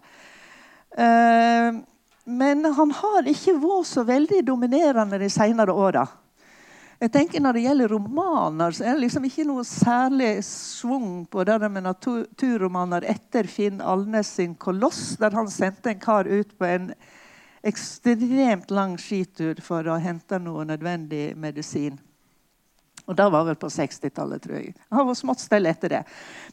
[2.27, 6.03] Men han har ikke vært så veldig dominerende de senere åra.
[6.99, 11.45] Jeg tenker Når det gjelder romaner, så er det liksom ikke noe særlig svung på
[11.47, 16.65] det med naturromaner etter Finn Alnes sin 'Koloss', der han sendte en kar ut på
[16.65, 16.91] en
[17.63, 21.99] ekstremt lang skitur for å hente noe nødvendig medisin.
[23.07, 24.73] Og det var vel på 60-tallet, tror jeg.
[24.91, 26.01] Han vært smått stille etter det.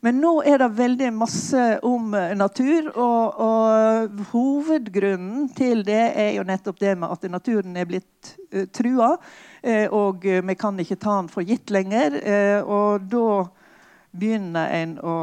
[0.07, 2.93] Men nå er det veldig masse om eh, natur.
[2.93, 8.69] Og, og, hovedgrunnen til det er jo nettopp det med at naturen er blitt uh,
[8.71, 9.17] trua.
[9.67, 12.21] Uh, og vi kan ikke ta den for gitt lenger.
[12.63, 13.29] Og da
[14.15, 15.19] begynner en å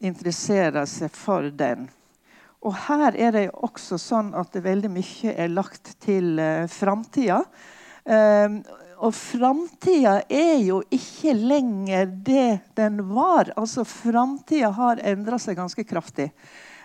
[0.00, 1.90] interessere seg for den.
[2.64, 7.44] Og her er det også sånn at veldig mye er lagt til uh, framtida.
[9.00, 13.52] Og framtida er jo ikke lenger det den var.
[13.56, 16.28] Altså Framtida har endra seg ganske kraftig.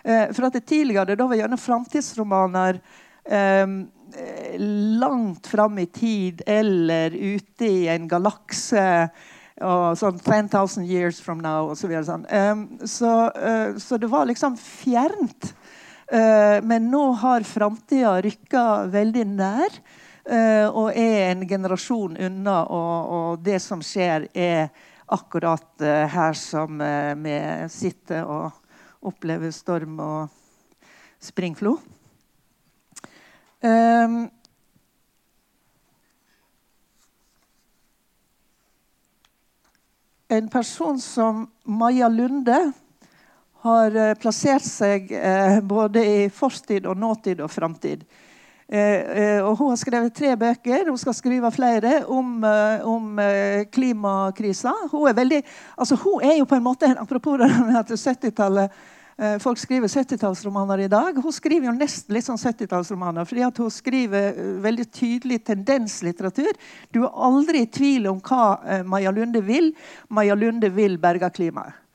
[0.06, 2.80] Eh, for at det Tidligere da var gjerne framtidsromaner
[3.28, 3.66] eh,
[5.00, 8.86] langt fram i tid eller ute i en galakse.
[9.66, 12.04] Og sånn 10,000 years from now og så videre.
[12.04, 12.26] Sånn.
[12.28, 15.52] Um, så, uh, så, det var liksom fjernt.
[16.12, 19.78] Uh, men nå har framtida rykka veldig nær.
[20.26, 22.56] Uh, og er en generasjon unna.
[22.66, 24.72] Og, og, det som skjer, er
[25.06, 26.82] akkurat uh, her som
[27.22, 27.36] vi
[27.70, 30.34] sitter og opplever storm og
[31.22, 31.76] springflo.
[33.62, 34.26] Um,
[40.26, 42.58] en person som Maja Lunde
[43.62, 45.10] har plassert seg
[45.66, 48.02] både i fortid og nåtid og framtid.
[48.68, 50.88] Eh, eh, og hun har skrevet tre bøker.
[50.90, 53.20] Hun skal skrive flere om, eh, om
[53.70, 54.74] klimakrisa.
[54.90, 55.42] Hun er, veldig,
[55.78, 58.70] altså hun er jo på en måte Apropos det at 70-tallet
[59.40, 61.16] Folk skriver 70-tallsromaner i dag.
[61.16, 63.24] Hun skriver jo nesten litt sånn 70-tallsromaner.
[63.24, 66.52] fordi Hun skriver veldig tydelig tendenslitteratur.
[66.92, 69.72] Du er aldri i tvil om hva Maja Lunde vil.
[70.12, 71.85] Maja Lunde vil berge klimaet.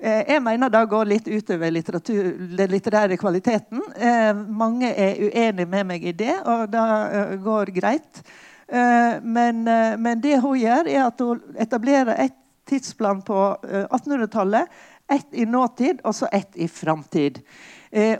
[0.00, 3.82] Eh, jeg mener det går litt utover den litterære kvaliteten.
[4.00, 6.84] Eh, mange er uenige med meg i det, og det
[7.18, 8.22] eh, går greit.
[8.70, 9.64] Men,
[9.98, 12.36] men, det hun gjør, er at hun etablerer et
[12.70, 14.70] tidsplan på 1800-tallet.
[15.10, 17.40] Ett i nåtid og så ett i framtid.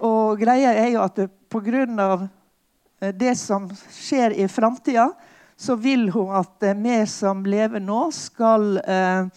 [0.03, 2.27] og greia er jo at pga.
[3.15, 5.13] det som skjer i framtida,
[5.57, 9.31] så vil hun at vi som lever nå, skal eh,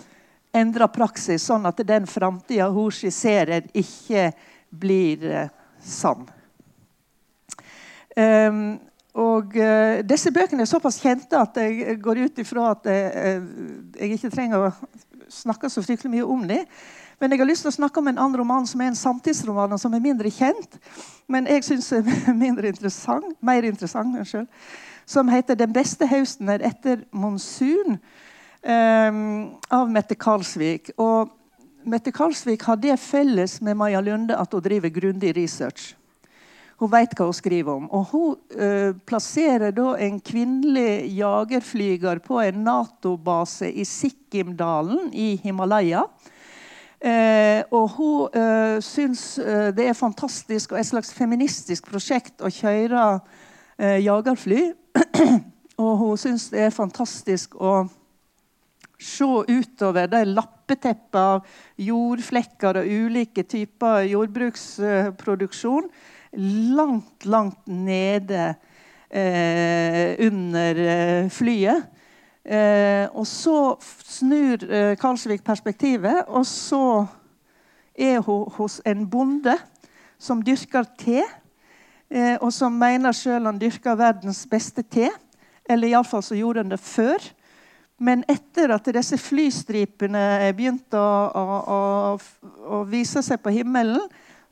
[0.53, 4.31] endre praksis, sånn at den framtida hun skisserer, ikke
[4.69, 6.27] blir eh, sann.
[8.13, 8.75] Um,
[9.17, 13.39] og uh, Disse bøkene er såpass kjente at jeg går ut ifra at jeg,
[13.97, 14.71] jeg ikke trenger å
[15.33, 16.65] snakke så fryktelig mye om dem.
[17.21, 19.73] Men jeg har lyst til å snakke om en annen roman som er en samtidsroman,
[19.73, 20.77] og som er mindre kjent,
[21.31, 22.09] men jeg syns er
[22.45, 24.17] mindre interessant, mer interessant.
[24.17, 24.49] Unnskyld,
[25.05, 27.99] som heter 'Den beste høsten er etter monsun'
[28.63, 30.93] av Mette Karlsvik.
[31.01, 31.31] Og
[31.83, 35.93] Mette Karlsvik har det felles med Maja Lunde at hun driver grundig research.
[36.79, 37.87] Hun vet hva hun skriver om.
[37.95, 46.05] Og hun uh, plasserer da en kvinnelig jagerflyger på en Nato-base i Sikkimdalen i Himalaya.
[47.03, 49.35] Uh, og hun uh, syns
[49.75, 53.07] det er fantastisk og et slags feministisk prosjekt å kjøre
[53.79, 54.69] jagerfly.
[55.83, 57.81] og hun syns det er fantastisk å
[59.03, 61.43] se utover de lappeteppet av
[61.77, 65.89] jordflekker og ulike typer jordbruksproduksjon
[66.77, 68.55] langt, langt nede
[69.09, 71.89] eh, under eh, flyet.
[72.43, 77.05] Eh, og så snur eh, Karlsvik perspektivet, og så
[77.95, 79.55] er hun hos en bonde
[80.19, 81.21] som dyrker te.
[82.09, 85.09] Eh, og som mener sjøl han dyrker verdens beste te.
[85.69, 87.23] Eller iallfall så gjorde han det før.
[88.03, 92.17] Men etter at disse flystripene begynte å, å, å,
[92.67, 94.01] å, vise seg på himmelen,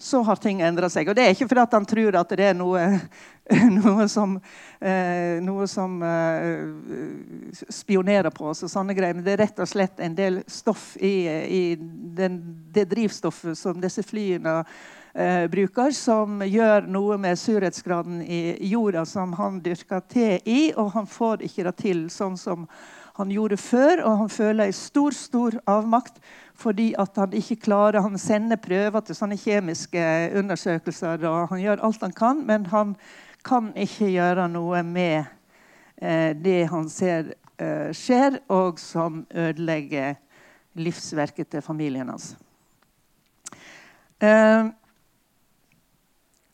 [0.01, 1.11] så har ting endra seg.
[1.11, 2.85] Og det er ikke fordi han tror at det er noe,
[3.75, 4.37] noe som,
[4.79, 8.63] eh, noe som eh, spionerer på oss.
[8.65, 12.39] og sånne greier, Men det er rett og slett en del stoff i, i den,
[12.71, 14.61] det drivstoffet som disse flyene
[15.13, 20.95] eh, bruker, som gjør noe med surhetsgraden i jorda som han dyrker te i, og
[20.95, 22.65] han får ikke det til sånn som
[23.21, 26.21] han gjorde før, og han føler en stor stor avmakt
[26.61, 30.01] fordi han ikke klarer Han sender prøver til sånne kjemiske
[30.37, 32.95] undersøkelser, og han gjør alt han kan, men han
[33.45, 35.23] kan ikke gjøre noe med
[35.97, 40.19] eh, det han ser eh, skjer, og som ødelegger
[40.77, 42.35] livsverket til familien hans.
[44.21, 44.69] Eh,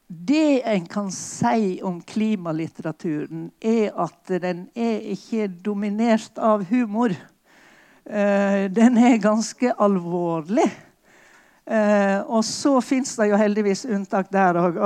[0.07, 7.11] det en kan si om klimalitteraturen, er at den er ikke dominert av humor.
[8.07, 10.69] Uh, den er ganske alvorlig.
[11.67, 14.79] Uh, og så fins det jo heldigvis unntak der òg.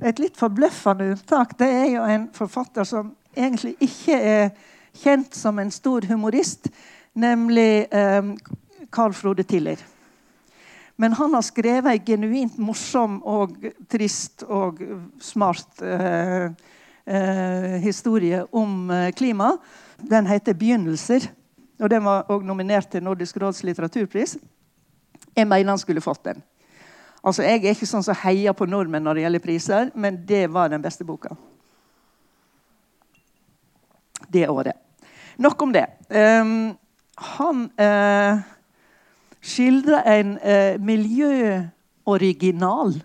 [0.00, 4.48] Et litt forbløffende unntak det er jo en forfatter som egentlig ikke er
[4.96, 6.70] kjent som en stor humorist,
[7.14, 8.34] nemlig um,
[8.90, 9.78] Carl Frode Tiller.
[11.00, 13.54] Men han har skrevet en genuint morsom og
[13.90, 14.80] trist og
[15.22, 16.48] smart eh,
[17.06, 19.52] eh, historie om eh, klima.
[19.96, 21.28] Den heter 'Begynnelser'.
[21.78, 24.36] Og Den var også nominert til Nordisk råds litteraturpris.
[25.36, 26.42] Jeg mener han skulle fått den.
[27.24, 30.50] Altså, Jeg er ikke sånn som heier på nordmenn når det gjelder priser, men det
[30.50, 31.28] var den beste boka.
[34.32, 34.74] Det året.
[35.38, 35.86] Nok om det.
[36.10, 36.78] Um,
[37.16, 38.42] han uh,
[39.44, 43.02] skildrer en eh, miljøoriginal.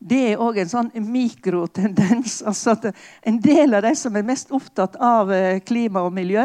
[0.00, 2.42] Det er òg en sånn mikrotendens.
[2.48, 2.84] altså at
[3.26, 6.44] En del av de som er mest opptatt av uh, klima og miljø,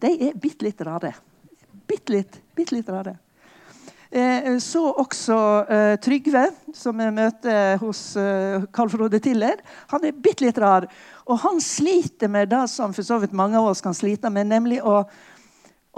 [0.00, 1.12] de er bitte litt rare.
[1.84, 3.18] Bitte litt, bitte litt rare.
[4.14, 9.58] Eh, så også eh, Trygve, som vi møter hos eh, Frode Tiller.
[9.90, 10.86] Han er bitte litt rar.
[11.26, 14.46] Og han sliter med det som for så vidt mange av oss kan slite med,
[14.52, 15.00] nemlig å,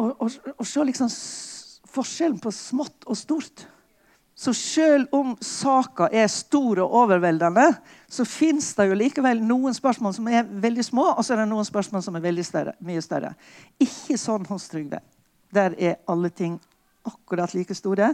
[0.00, 1.12] å, å, å se liksom
[1.96, 3.66] forskjellen på smått og stort.
[4.36, 7.70] Så selv om saka er stor og overveldende,
[8.04, 11.46] så fins det jo likevel noen spørsmål som er veldig små, og så er det
[11.54, 13.32] noen spørsmål som er større, mye større.
[13.80, 15.00] Ikke sånn hos Trygve.
[15.48, 16.58] Der er alle ting
[17.06, 18.12] akkurat like store.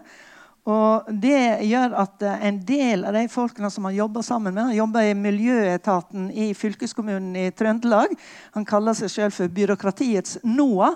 [0.62, 4.76] Og Det gjør at en del av de folkene som han jobber sammen med Han
[4.76, 8.14] jobber i miljøetaten i fylkeskommunen i Trøndelag.
[8.54, 10.94] Han kaller seg sjøl for byråkratiets NOAH.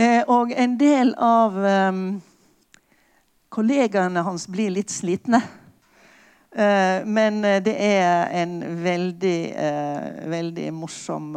[0.00, 2.04] Eh, og en del av um,
[3.52, 5.42] kollegaene hans blir litt slitne.
[6.50, 9.36] Uh, men det er en veldig,
[10.32, 11.28] veldig morsom,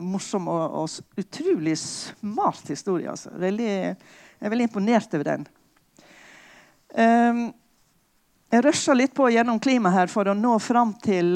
[0.00, 3.10] morsom og, og, utrolig smart historie.
[3.10, 3.34] Altså.
[3.42, 5.48] Veldig, jeg er veldig imponert over den.
[6.94, 7.42] Um,
[8.54, 11.34] jeg rusha litt på gjennom klimaet her for å nå fram til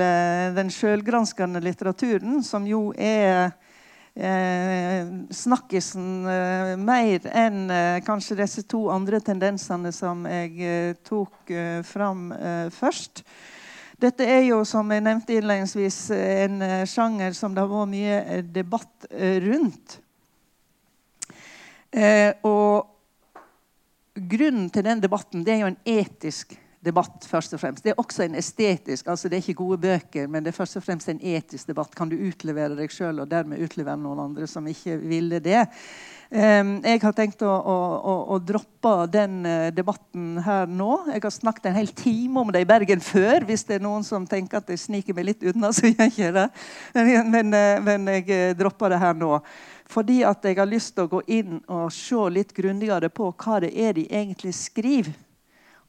[0.55, 3.70] den sjølgranskende litteraturen, som jo er eh,
[5.31, 11.81] snakkisen eh, mer enn eh, kanskje disse to andre tendensene som jeg eh, tok eh,
[11.87, 13.23] fram eh, først.
[14.01, 19.05] Dette er jo, som jeg nevnte innledningsvis, en sjanger som det har vært mye debatt
[19.45, 19.99] rundt.
[22.49, 22.87] og
[24.15, 27.27] grunnen til den debatten det er jo en etisk debatt.
[27.29, 27.85] først og fremst.
[27.85, 29.09] Det er også en estetisk.
[29.09, 31.95] altså Det er ikke gode bøker, men det er først og fremst en etisk debatt.
[31.95, 35.67] Kan du utlevere deg sjøl og dermed utlevere noen andre som ikke ville det?
[36.31, 41.09] Um, jeg har tenkt å, å, å, droppe den uh, debatten her nå.
[41.11, 43.43] Jeg har snakket en hel time om det i Bergen før.
[43.45, 46.15] Hvis det er noen som tenker at jeg sniker meg litt unna, så gjør jeg
[46.15, 46.47] ikke det.
[46.95, 49.41] Men, men, men jeg uh, dropper det her nå.
[49.91, 53.59] Fordi at jeg har lyst til å gå inn og se litt grundigere på hva
[53.65, 55.11] det er de egentlig skriver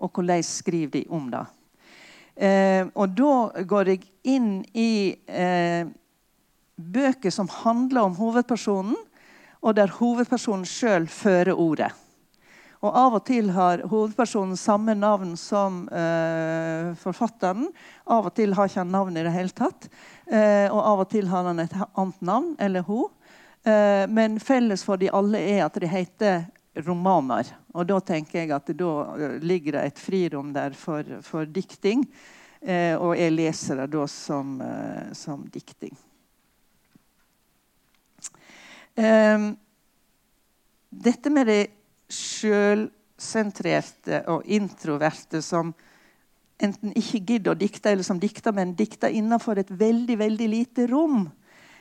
[0.02, 1.46] og hvordan skriver de om det.
[2.36, 5.86] Eh, og da går jeg inn i eh,
[6.76, 8.98] bøker som handler om hovedpersonen,
[9.62, 11.92] og der hovedpersonen sjøl fører ordet.
[12.82, 17.68] Og Av og til har hovedpersonen samme navn som eh, forfatteren.
[18.10, 19.86] Av og til har ikke han navn i det hele tatt.
[20.26, 23.12] Eh, og av og til har han et annet navn, eller hun.
[23.62, 27.48] Eh, men felles for de alle er at de heter romaner.
[27.76, 32.06] Og da tenker jeg at da eh, ligger det et frirom der for, for dikting.
[32.62, 35.98] Eh, og jeg leser det da som, eh, som dikting.
[38.96, 39.52] Eh,
[40.92, 41.68] dette med det
[42.12, 45.74] sjølsentrerte og introverte som
[46.62, 50.88] enten ikke gidder å dikte, eller som dikter, men dikter innenfor et veldig, veldig lite
[50.92, 51.30] rom,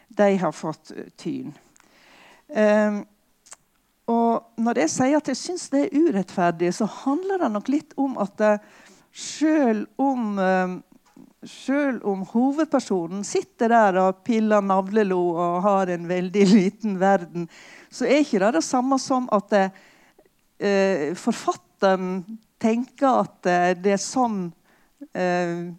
[0.09, 1.53] de har fått tyn.
[2.49, 3.05] Um,
[4.11, 7.95] og når jeg sier at jeg syns det er urettferdig, så handler det nok litt
[8.01, 8.43] om at
[9.15, 16.99] selv om, eh, om hovedpersonen sitter der og piller navlelo og har en veldig liten
[17.01, 17.49] verden,
[17.91, 19.57] så er ikke det det samme som at
[20.61, 22.23] eh, forfatteren
[22.61, 24.51] tenker at eh, det er sånn
[25.17, 25.71] eh,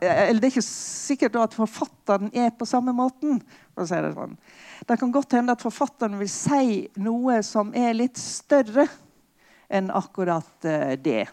[0.00, 3.40] Eller det er ikke sikkert at forfatteren er på samme måten.
[3.76, 4.36] For å si det sånn.
[4.88, 8.88] Det kan godt hende at forfatteren vil si noe som er litt større
[9.68, 11.26] enn akkurat uh, det.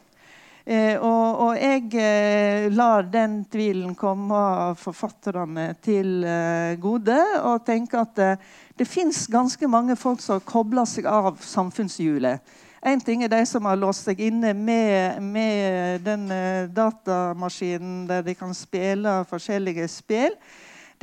[0.64, 4.38] Eh, og, og, jeg eh, lar den tvilen komme
[4.80, 7.18] forfatterne til eh, gode.
[7.44, 12.40] Og tenker at eh, det fins ganske mange folk som kobler seg av samfunnshjulet.
[12.84, 18.24] Én ting er de som har låst seg inne med, med den eh, datamaskinen der
[18.24, 20.36] de kan spille forskjellige spill.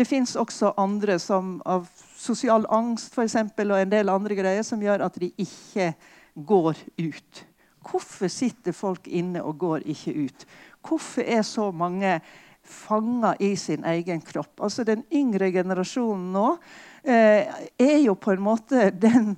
[0.00, 1.84] Det fins også andre som av
[2.16, 5.90] sosial angst for eksempel, og en del andre greier som gjør at de ikke
[6.48, 7.42] går ut.
[7.84, 10.46] Hvorfor sitter folk inne og går ikke ut?
[10.88, 12.14] Hvorfor er så mange
[12.64, 14.54] fanga i sin egen kropp?
[14.64, 16.46] Altså Den yngre generasjonen nå
[17.04, 19.34] eh, er jo på en måte den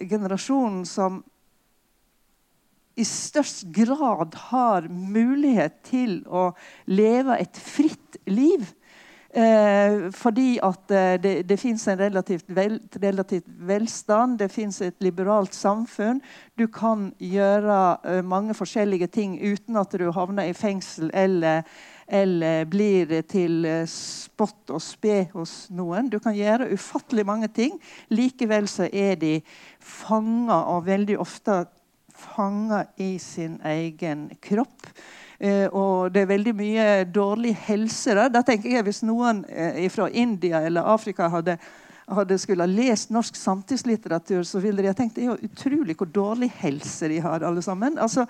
[0.00, 1.22] generasjonen som
[2.98, 6.50] i størst grad har mulighet til å
[6.90, 8.66] leve et fritt liv.
[9.30, 14.96] Eh, fordi at eh, det, det fins en relativt, vel, relativt, velstand, det fins et
[14.98, 16.18] liberalt samfunn.
[16.58, 21.62] Du kan gjøre eh, mange forskjellige ting uten at du havner i fengsel eller,
[22.10, 26.10] eller blir til eh, spott og spe hos noen.
[26.10, 27.78] Du kan gjøre ufattelig mange ting.
[28.10, 29.36] Likevel så er de
[29.78, 31.62] fanga, og veldig ofte
[32.18, 34.90] fanga i sin egen kropp.
[35.40, 38.28] Eh, og det er veldig mye dårlig helse der.
[38.28, 41.54] Da tenker jeg Hvis noen eh, fra India eller Afrika hadde,
[42.10, 45.96] hadde skulle ha lest norsk samtidslitteratur, så ville de ha tenkt det er jo utrolig
[45.96, 47.96] hvor dårlig helse de har, alle sammen.
[47.98, 48.26] Altså,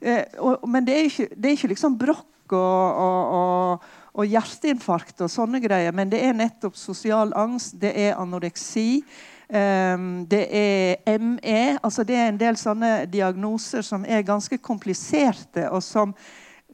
[0.00, 3.84] eh, og, men det er, ikke, det er ikke liksom brokk og, og, og,
[4.14, 9.02] og, hjerteinfarkt og sånne greier, men det er nettopp sosial angst, det er anoreksi.
[9.44, 11.76] Um, det er ME.
[11.84, 16.14] altså Det er en del sånne diagnoser som er ganske kompliserte, og som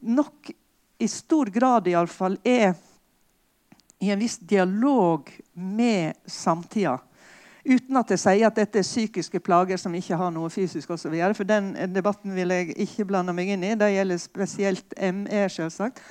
[0.01, 0.51] nok
[1.01, 2.73] i stor grad iallfall er
[4.01, 6.97] i en viss dialog med samtida.
[7.63, 11.13] Uten at jeg sier at dette er psykiske plager som ikke har noe fysisk osv.
[11.37, 13.75] For den debatten vil jeg ikke blande meg inn i.
[13.77, 16.01] Det gjelder spesielt ME, selvsagt.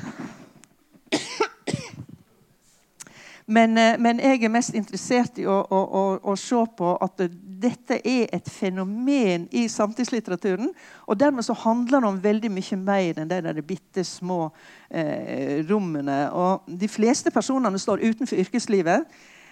[3.51, 7.25] Men, eh, men, jeg er mest interessert i å, å, å, å, se på at
[7.61, 10.71] dette er et fenomen i samtidslitteraturen.
[11.07, 14.47] Og dermed så handler det om veldig mye mer enn de der bitte små
[14.89, 16.23] eh, rommene.
[16.33, 19.09] Og de fleste personene står utenfor yrkeslivet.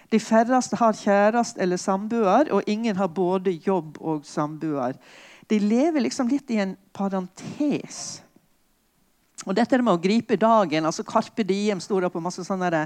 [0.09, 4.97] De færreste har kjæreste eller samboer, og ingen har både jobb og samboer.
[5.49, 8.21] De lever liksom litt i en parentes.
[9.47, 12.83] Og dette med å gripe dagen altså Carpe Diem sto det på masse sånne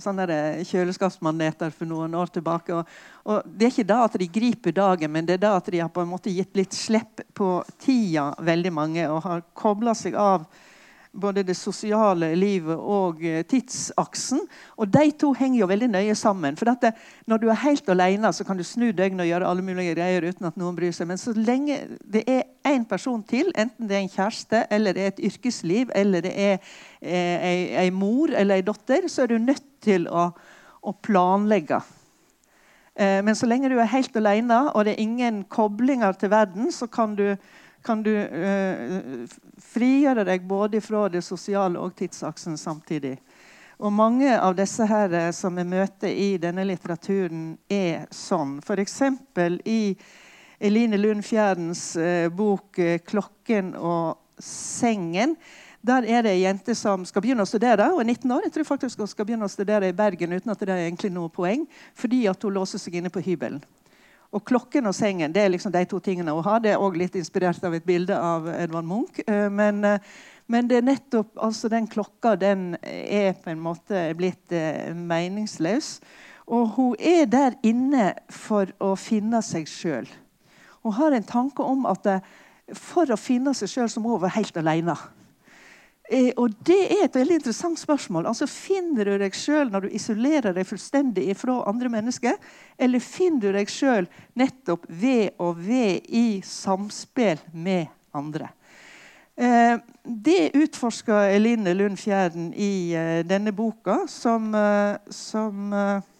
[0.00, 0.26] sånne
[0.68, 2.76] kjøleskapsmaneter for noen år tilbake.
[2.76, 5.70] Og, og, Det er ikke da at de griper dagen, men det er da at
[5.72, 9.94] de har på en måte gitt litt slipp på tida, veldig mange, og har kobla
[9.98, 10.46] seg av
[11.12, 14.40] både det sosiale livet og eh, tidsaksen.
[14.80, 16.56] Og de to henger jo veldig nøye sammen.
[16.56, 16.94] For dette,
[17.28, 20.24] når du er helt alene, så kan du snu døgnet og gjøre alle mulige greier
[20.24, 21.10] uten at noen bryr seg.
[21.10, 25.04] Men så lenge det er én person til, enten det er en kjæreste, eller det
[25.04, 26.54] er et yrkesliv, eller det er
[27.00, 30.30] eh, ei, mor eller ei datter, så er du nødt til å,
[30.82, 31.82] å planlegge.
[32.94, 36.72] Eh, men så lenge du er helt alene, og det er ingen koblinger til verden,
[36.72, 37.34] så kan du
[37.82, 39.24] kan du eh,
[39.72, 43.16] frigjøre deg både fra det sosiale og tidsaksen samtidig.
[43.82, 48.60] Og mange av disse her eh, som vi møter i denne litteraturen, er sånn.
[48.62, 49.00] F.eks.
[49.66, 49.80] i
[50.62, 55.34] Eline Lund Fjerdens eh, bok eh, 'Klokken og sengen'.
[55.82, 57.90] Der er det ei jente som skal begynne å studere.
[57.90, 58.44] og er 19 år.
[58.46, 61.10] Jeg tror faktisk hun skal begynne å studere i Bergen uten at det er egentlig
[61.10, 63.58] noe poeng, fordi at hun låser seg inne på hybelen.
[64.32, 66.60] Og klokken og sengen det er liksom de to tingene hun har.
[66.64, 69.20] Det er også litt inspirert av et bilde av Edvard Munch.
[69.26, 70.00] Eh, men, eh,
[70.48, 75.98] men det er nettopp altså den klokka den er på en måte blitt eh, meningsløs.
[76.48, 80.08] Og hun er der inne for å finne seg sjøl.
[80.82, 82.08] Hun har en tanke om at
[82.74, 84.96] for å finne seg sjøl må hun være helt alene.
[86.12, 88.26] Eh, og Det er et veldig interessant spørsmål.
[88.28, 92.36] Altså, Finner du deg sjøl når du isolerer deg fullstendig fra andre mennesker?
[92.78, 98.50] Eller finner du deg sjøl nettopp ved og ved i samspill med andre?
[99.40, 106.11] Eh, det utforsker Eline Lund Fjærden i eh, denne boka, som, eh, som eh,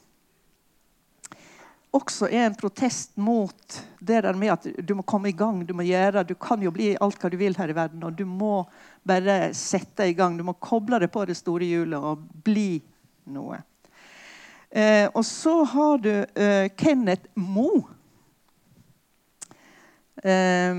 [1.92, 5.60] også er en protest mot det der med at du må komme i gang.
[5.68, 8.16] Du må gjøre, du kan jo bli alt hva du vil her i verden, og
[8.16, 8.62] du må
[9.04, 10.38] bare sette i gang.
[10.38, 12.80] Du må koble deg på det store hjulet og bli
[13.32, 13.60] noe.
[14.72, 17.84] Eh, og så har du eh, Kenneth Moe.
[20.24, 20.72] Eh,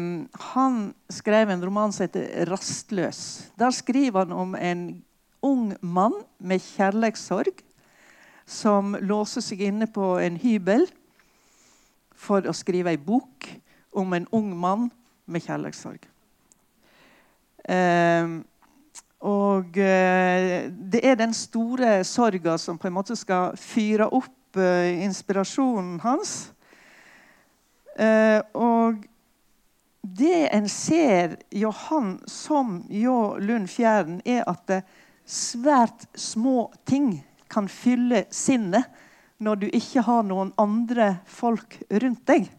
[0.49, 0.81] han
[1.13, 3.53] skrev en roman som heter 'Rastløs'.
[3.59, 5.03] Der skriver han om en
[5.43, 7.61] ung mann med kjærlighetssorg
[8.49, 10.87] som låser seg inne på en hybel
[12.23, 13.49] for å skrive ei bok
[13.93, 14.89] om en ung mann
[15.25, 16.07] med kjærlighetssorg.
[17.63, 18.33] Eh,
[19.23, 25.03] og eh, det er den store sorga som på en måte skal fyre opp eh,
[25.05, 26.51] inspirasjonen hans.
[27.95, 29.05] Eh, og
[30.03, 34.83] det en ser Johan som Jo Lund Fjæren, er at
[35.23, 38.89] svært små ting kan fylle sinnet
[39.43, 42.49] når du ikke har noen andre folk rundt deg.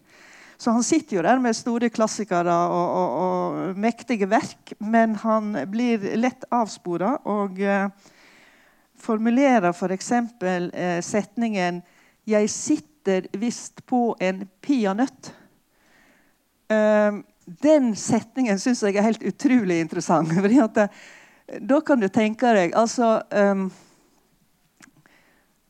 [0.57, 5.53] Så han sitter jo der med store klassikere og, og, og mektige verk, men han
[5.71, 7.89] blir lett avspora og uh,
[9.03, 10.13] formulerer f.eks.
[10.41, 11.83] For uh, setningen
[12.25, 15.35] 'Jeg sitter visst på en peanøtt'.
[16.73, 20.33] Uh, den setningen syns jeg er helt utrolig interessant.
[20.45, 20.81] fordi at,
[21.61, 23.69] da kan du tenke deg altså um,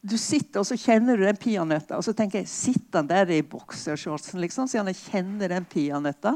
[0.05, 3.31] du sitter og så kjenner du den peanøtta, og så tenker jeg Sitter han der
[3.33, 6.35] i boksershortsen, liksom, så han kjenner den peanøtta?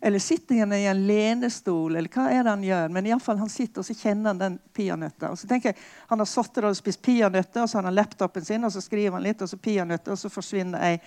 [0.00, 2.92] Eller sitter han i en lenestol, eller hva er det han gjør?
[2.94, 5.32] Men i alle fall, han sitter og så kjenner han den peanøtta.
[5.32, 8.44] Og så tenker jeg, Han har sittet og spist peanøtter, og så har han laptopen
[8.44, 11.00] sin, og så skriver han litt, og så peanøtter, og så forsvinner ei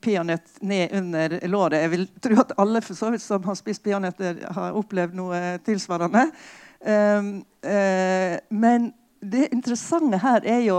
[0.00, 1.84] peanøtt ned under låret.
[1.84, 5.40] Jeg vil tro at alle for så vidt som har spist peanøtter, har opplevd noe
[5.68, 6.26] tilsvarende.
[6.80, 7.32] Um,
[7.62, 8.90] uh, men
[9.20, 10.78] det interessante her er jo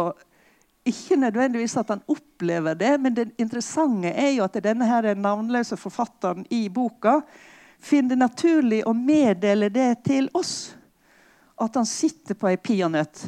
[0.88, 5.78] ikke nødvendigvis at han opplever det, men det interessante er jo at denne her navnløse
[5.80, 7.22] forfatteren i boka
[7.84, 10.74] finner det naturlig å meddele det til oss.
[11.60, 13.28] At han sitter på ei peanøtt.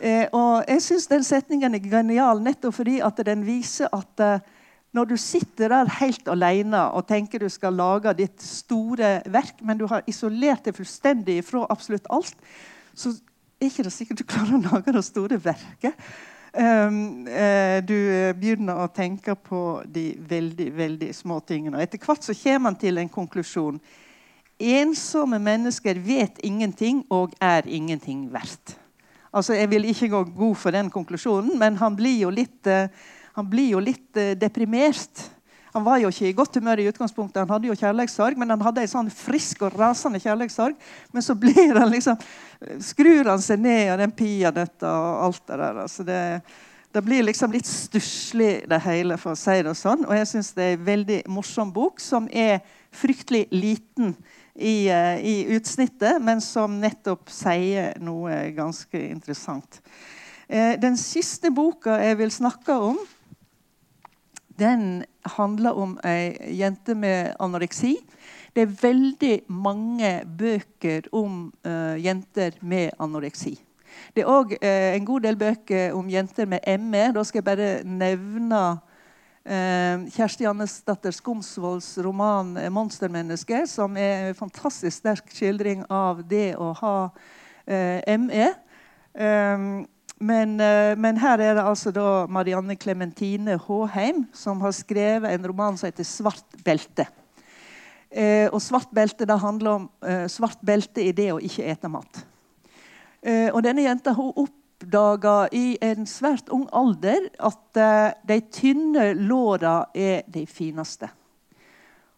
[0.00, 4.40] Eh, og jeg syns den setningen er genial nettopp fordi at den viser at eh,
[4.96, 9.78] når du sitter der helt alene og tenker du skal lage ditt store verk, men
[9.78, 12.34] du har isolert deg fullstendig fra absolutt alt,
[12.96, 13.12] så
[13.60, 16.08] er ikke det sikkert du klarer å lage det store verket.
[16.50, 17.94] Um, uh, du
[18.34, 21.76] begynner å tenke på de veldig veldig små tingene.
[21.78, 23.78] Og etter hvert så kommer man til en konklusjon.
[24.60, 28.74] Ensomme mennesker vet ingenting og er ingenting verdt.
[29.30, 32.90] Altså, Jeg vil ikke gå god for den konklusjonen, men han blir jo litt, uh,
[33.38, 35.30] han blir jo litt deprimert.
[35.74, 38.64] Han var jo ikke i godt humør i utgangspunktet, han hadde jo kjærlighetssorg, men han
[38.64, 40.74] hadde en sånn frisk og rasende kjærlighetssorg.
[41.14, 42.18] Men så blir han liksom
[42.82, 45.80] skrur han seg ned av den peanøtta og alt det der.
[45.84, 46.18] Altså det,
[46.90, 50.04] det, blir liksom litt stusslig, det hele, for å si det sånn.
[50.08, 52.60] Og jeg syns det er en veldig morsom bok som er
[52.90, 54.16] fryktelig liten
[54.54, 59.78] i, uh, i utsnittet, men som nettopp sier noe ganske interessant.
[60.50, 62.98] Eh, den siste boka jeg vil snakke om,
[64.60, 65.04] den
[65.36, 67.96] handler om ei jente med anoreksi.
[68.54, 73.54] Det er veldig mange bøker om uh, jenter med anoreksi.
[74.14, 77.04] Det er òg uh, en god del bøker om jenter med ME.
[77.14, 84.96] Da skal jeg bare nevne uh, Kjersti Annesdatter Skomsvolds roman 'Monstermenneske', som er en fantastisk
[84.98, 86.96] sterk skildring av det å ha
[88.18, 88.46] ME.
[89.14, 89.86] Um,
[90.20, 90.56] men,
[91.00, 95.88] men, her er det altså da Marianne Clementine Håheim som har skrevet en roman som
[95.88, 97.08] heter 'Svart belte'.
[98.10, 101.90] Eh, og svart belte det handler om eh, svart belte i det å ikke ete
[101.90, 102.24] mat.
[103.22, 109.12] Eh, og denne jenta hun oppdaga i en svært ung alder at eh, de tynne
[109.14, 111.06] låra er de fineste.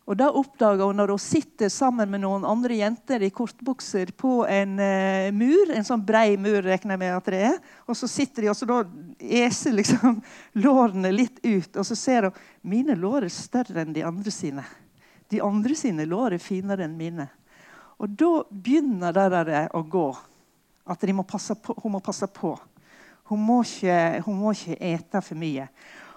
[0.02, 4.42] Og Da oppdaga hun når hun sitter sammen med noen andre jenter i kortbukser på
[4.50, 8.10] en uh, mur, en sånn brei mur, regner jeg med at det er, og så
[8.10, 8.80] sitter de og så da
[9.22, 10.18] eser liksom
[10.64, 12.42] lårene litt ut, og så ser hun
[12.74, 14.66] mine lår er større enn de andre sine.
[15.30, 17.28] De andre sine lår er finere enn mine.
[18.02, 20.08] Og da begynner det der å gå.
[20.90, 22.56] At må på, hun må passe på.
[23.30, 25.68] Hun må, ikke, hun må ikke ete for mye.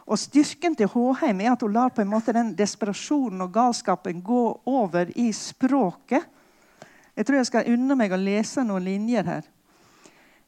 [0.05, 4.21] Og Styrken til Håheim er at hun lar på en måte den desperasjonen og galskapen
[4.25, 6.27] gå over i språket.
[7.15, 9.45] Jeg tror jeg skal unne meg å lese noen linjer her.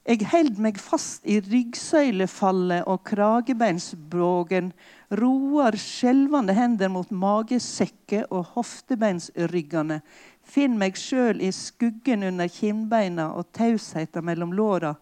[0.07, 4.69] Jeg held meg fast i ryggsøylefallet og kragebeinsbrogen,
[5.19, 9.99] roer skjelvende hender mot magesekke og hoftebeinsryggene,
[10.47, 14.93] finn meg sjøl i skuggen under kinnbeina og tausheten mellom låra,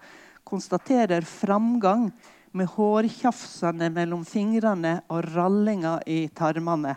[0.41, 2.07] konstaterer framgang
[2.55, 6.95] med hårtjafsene mellom fingrene og rallinga i tarmene.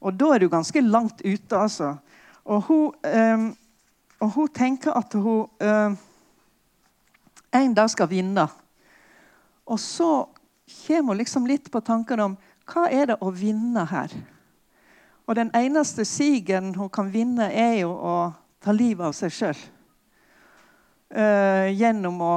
[0.00, 1.96] Og da er du ganske langt ute, altså.
[2.46, 3.46] Og hun, um,
[4.20, 5.98] og hun tenker at hun um,
[7.56, 8.46] en dag skal vinne.
[9.66, 10.26] Og så
[10.86, 12.36] kommer hun liksom litt på tanken om
[12.66, 14.12] hva er det å vinne her.
[15.26, 18.16] Og den eneste sigeren hun kan vinne, er jo å
[18.62, 19.64] ta livet av seg sjøl.
[21.06, 22.34] Uh, eh, gjennom å,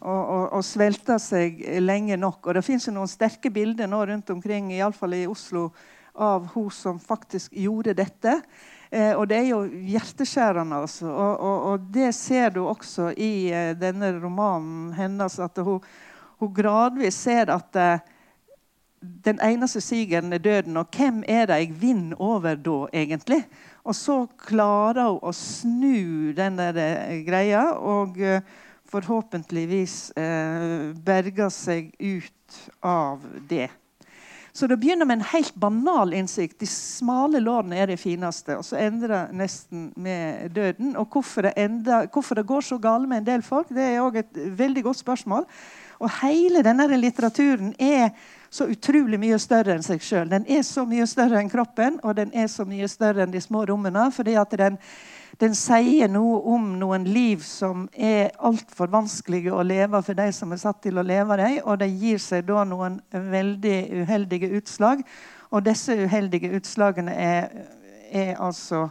[0.00, 2.42] å, og, og svelte seg lenge nok.
[2.46, 5.68] Og Det fins noen sterke bilder nå rundt omkring, iallfall i Oslo,
[6.20, 8.40] av hun som faktisk gjorde dette.
[8.90, 10.82] Eh, og det er jo hjerteskjærende.
[10.84, 11.06] Altså.
[11.08, 15.38] Og, og, og, det ser du også i eh, denne romanen hennes.
[15.38, 15.78] At hun,
[16.40, 18.08] hun gradvis ser at eh,
[19.00, 20.76] den eneste sigeren er døden.
[20.76, 23.44] Og hvem er det jeg vinner over da, egentlig?
[23.84, 28.42] Og så klarer hun å snu denne eh, greia og eh,
[28.90, 33.68] forhåpentligvis eh, berger seg ut av det.
[34.52, 36.58] Så det begynner med en helt banal innsikt.
[36.58, 38.56] De smale lårene er det fineste.
[38.58, 40.96] Og så endrer det nesten med døden.
[40.98, 44.02] Og hvorfor det, ender, hvorfor det går så galt med en del folk, det er
[44.02, 45.46] òg et veldig godt spørsmål.
[46.00, 48.10] Og hele denne litteraturen er
[48.50, 50.30] så utrolig mye større enn seg sjøl.
[50.32, 53.40] Den er så mye større enn kroppen, og den er så mye større enn de
[53.40, 54.10] små rommene.
[54.10, 54.80] fordi at den
[55.40, 60.52] den sier noe om noen liv som er altfor vanskelige å leve for de som
[60.52, 65.00] er satt til å leve dem, og det gir seg da noen veldig uheldige utslag.
[65.50, 67.48] Og disse uheldige utslagene er,
[68.12, 68.84] er altså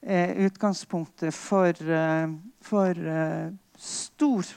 [0.00, 2.32] eh, utgangspunktet for, uh,
[2.64, 4.48] for uh, stor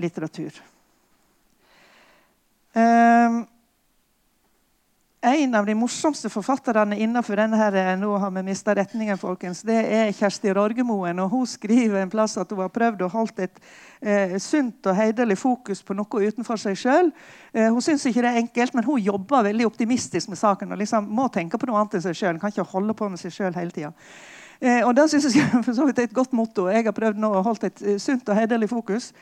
[0.00, 0.62] litteratur.
[2.70, 3.42] Um,
[5.22, 9.62] en av de morsomste forfatterne innenfor denne her, eh, nå har vi mista retningen, folkens,
[9.62, 11.18] det er Kjersti Rorgemoen.
[11.20, 13.60] og Hun skriver en plass at hun har prøvd å holde et
[14.00, 17.12] eh, sunt og hederlig fokus på noe utenfor seg sjøl.
[17.52, 20.72] Eh, hun syns ikke det er enkelt, men hun jobber veldig optimistisk med saken.
[20.72, 22.40] og liksom må tenke på noe annet enn seg selv.
[22.40, 23.92] Kan ikke holde på med seg sjøl hele tida.
[24.60, 26.68] Eh, og det synes jeg for så vidt er et godt motto.
[26.68, 29.12] Jeg har prøvd nå å holde et eh, sunt og hederlig fokus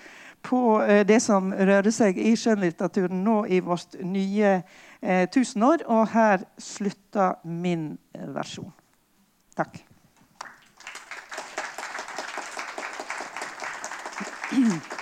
[0.42, 5.76] på eh, det som rører seg i skjønnlitteraturen nå i vårt nye eh, 1000 år.
[5.86, 8.72] Og her slutter min eh, versjon.
[9.56, 9.84] Takk.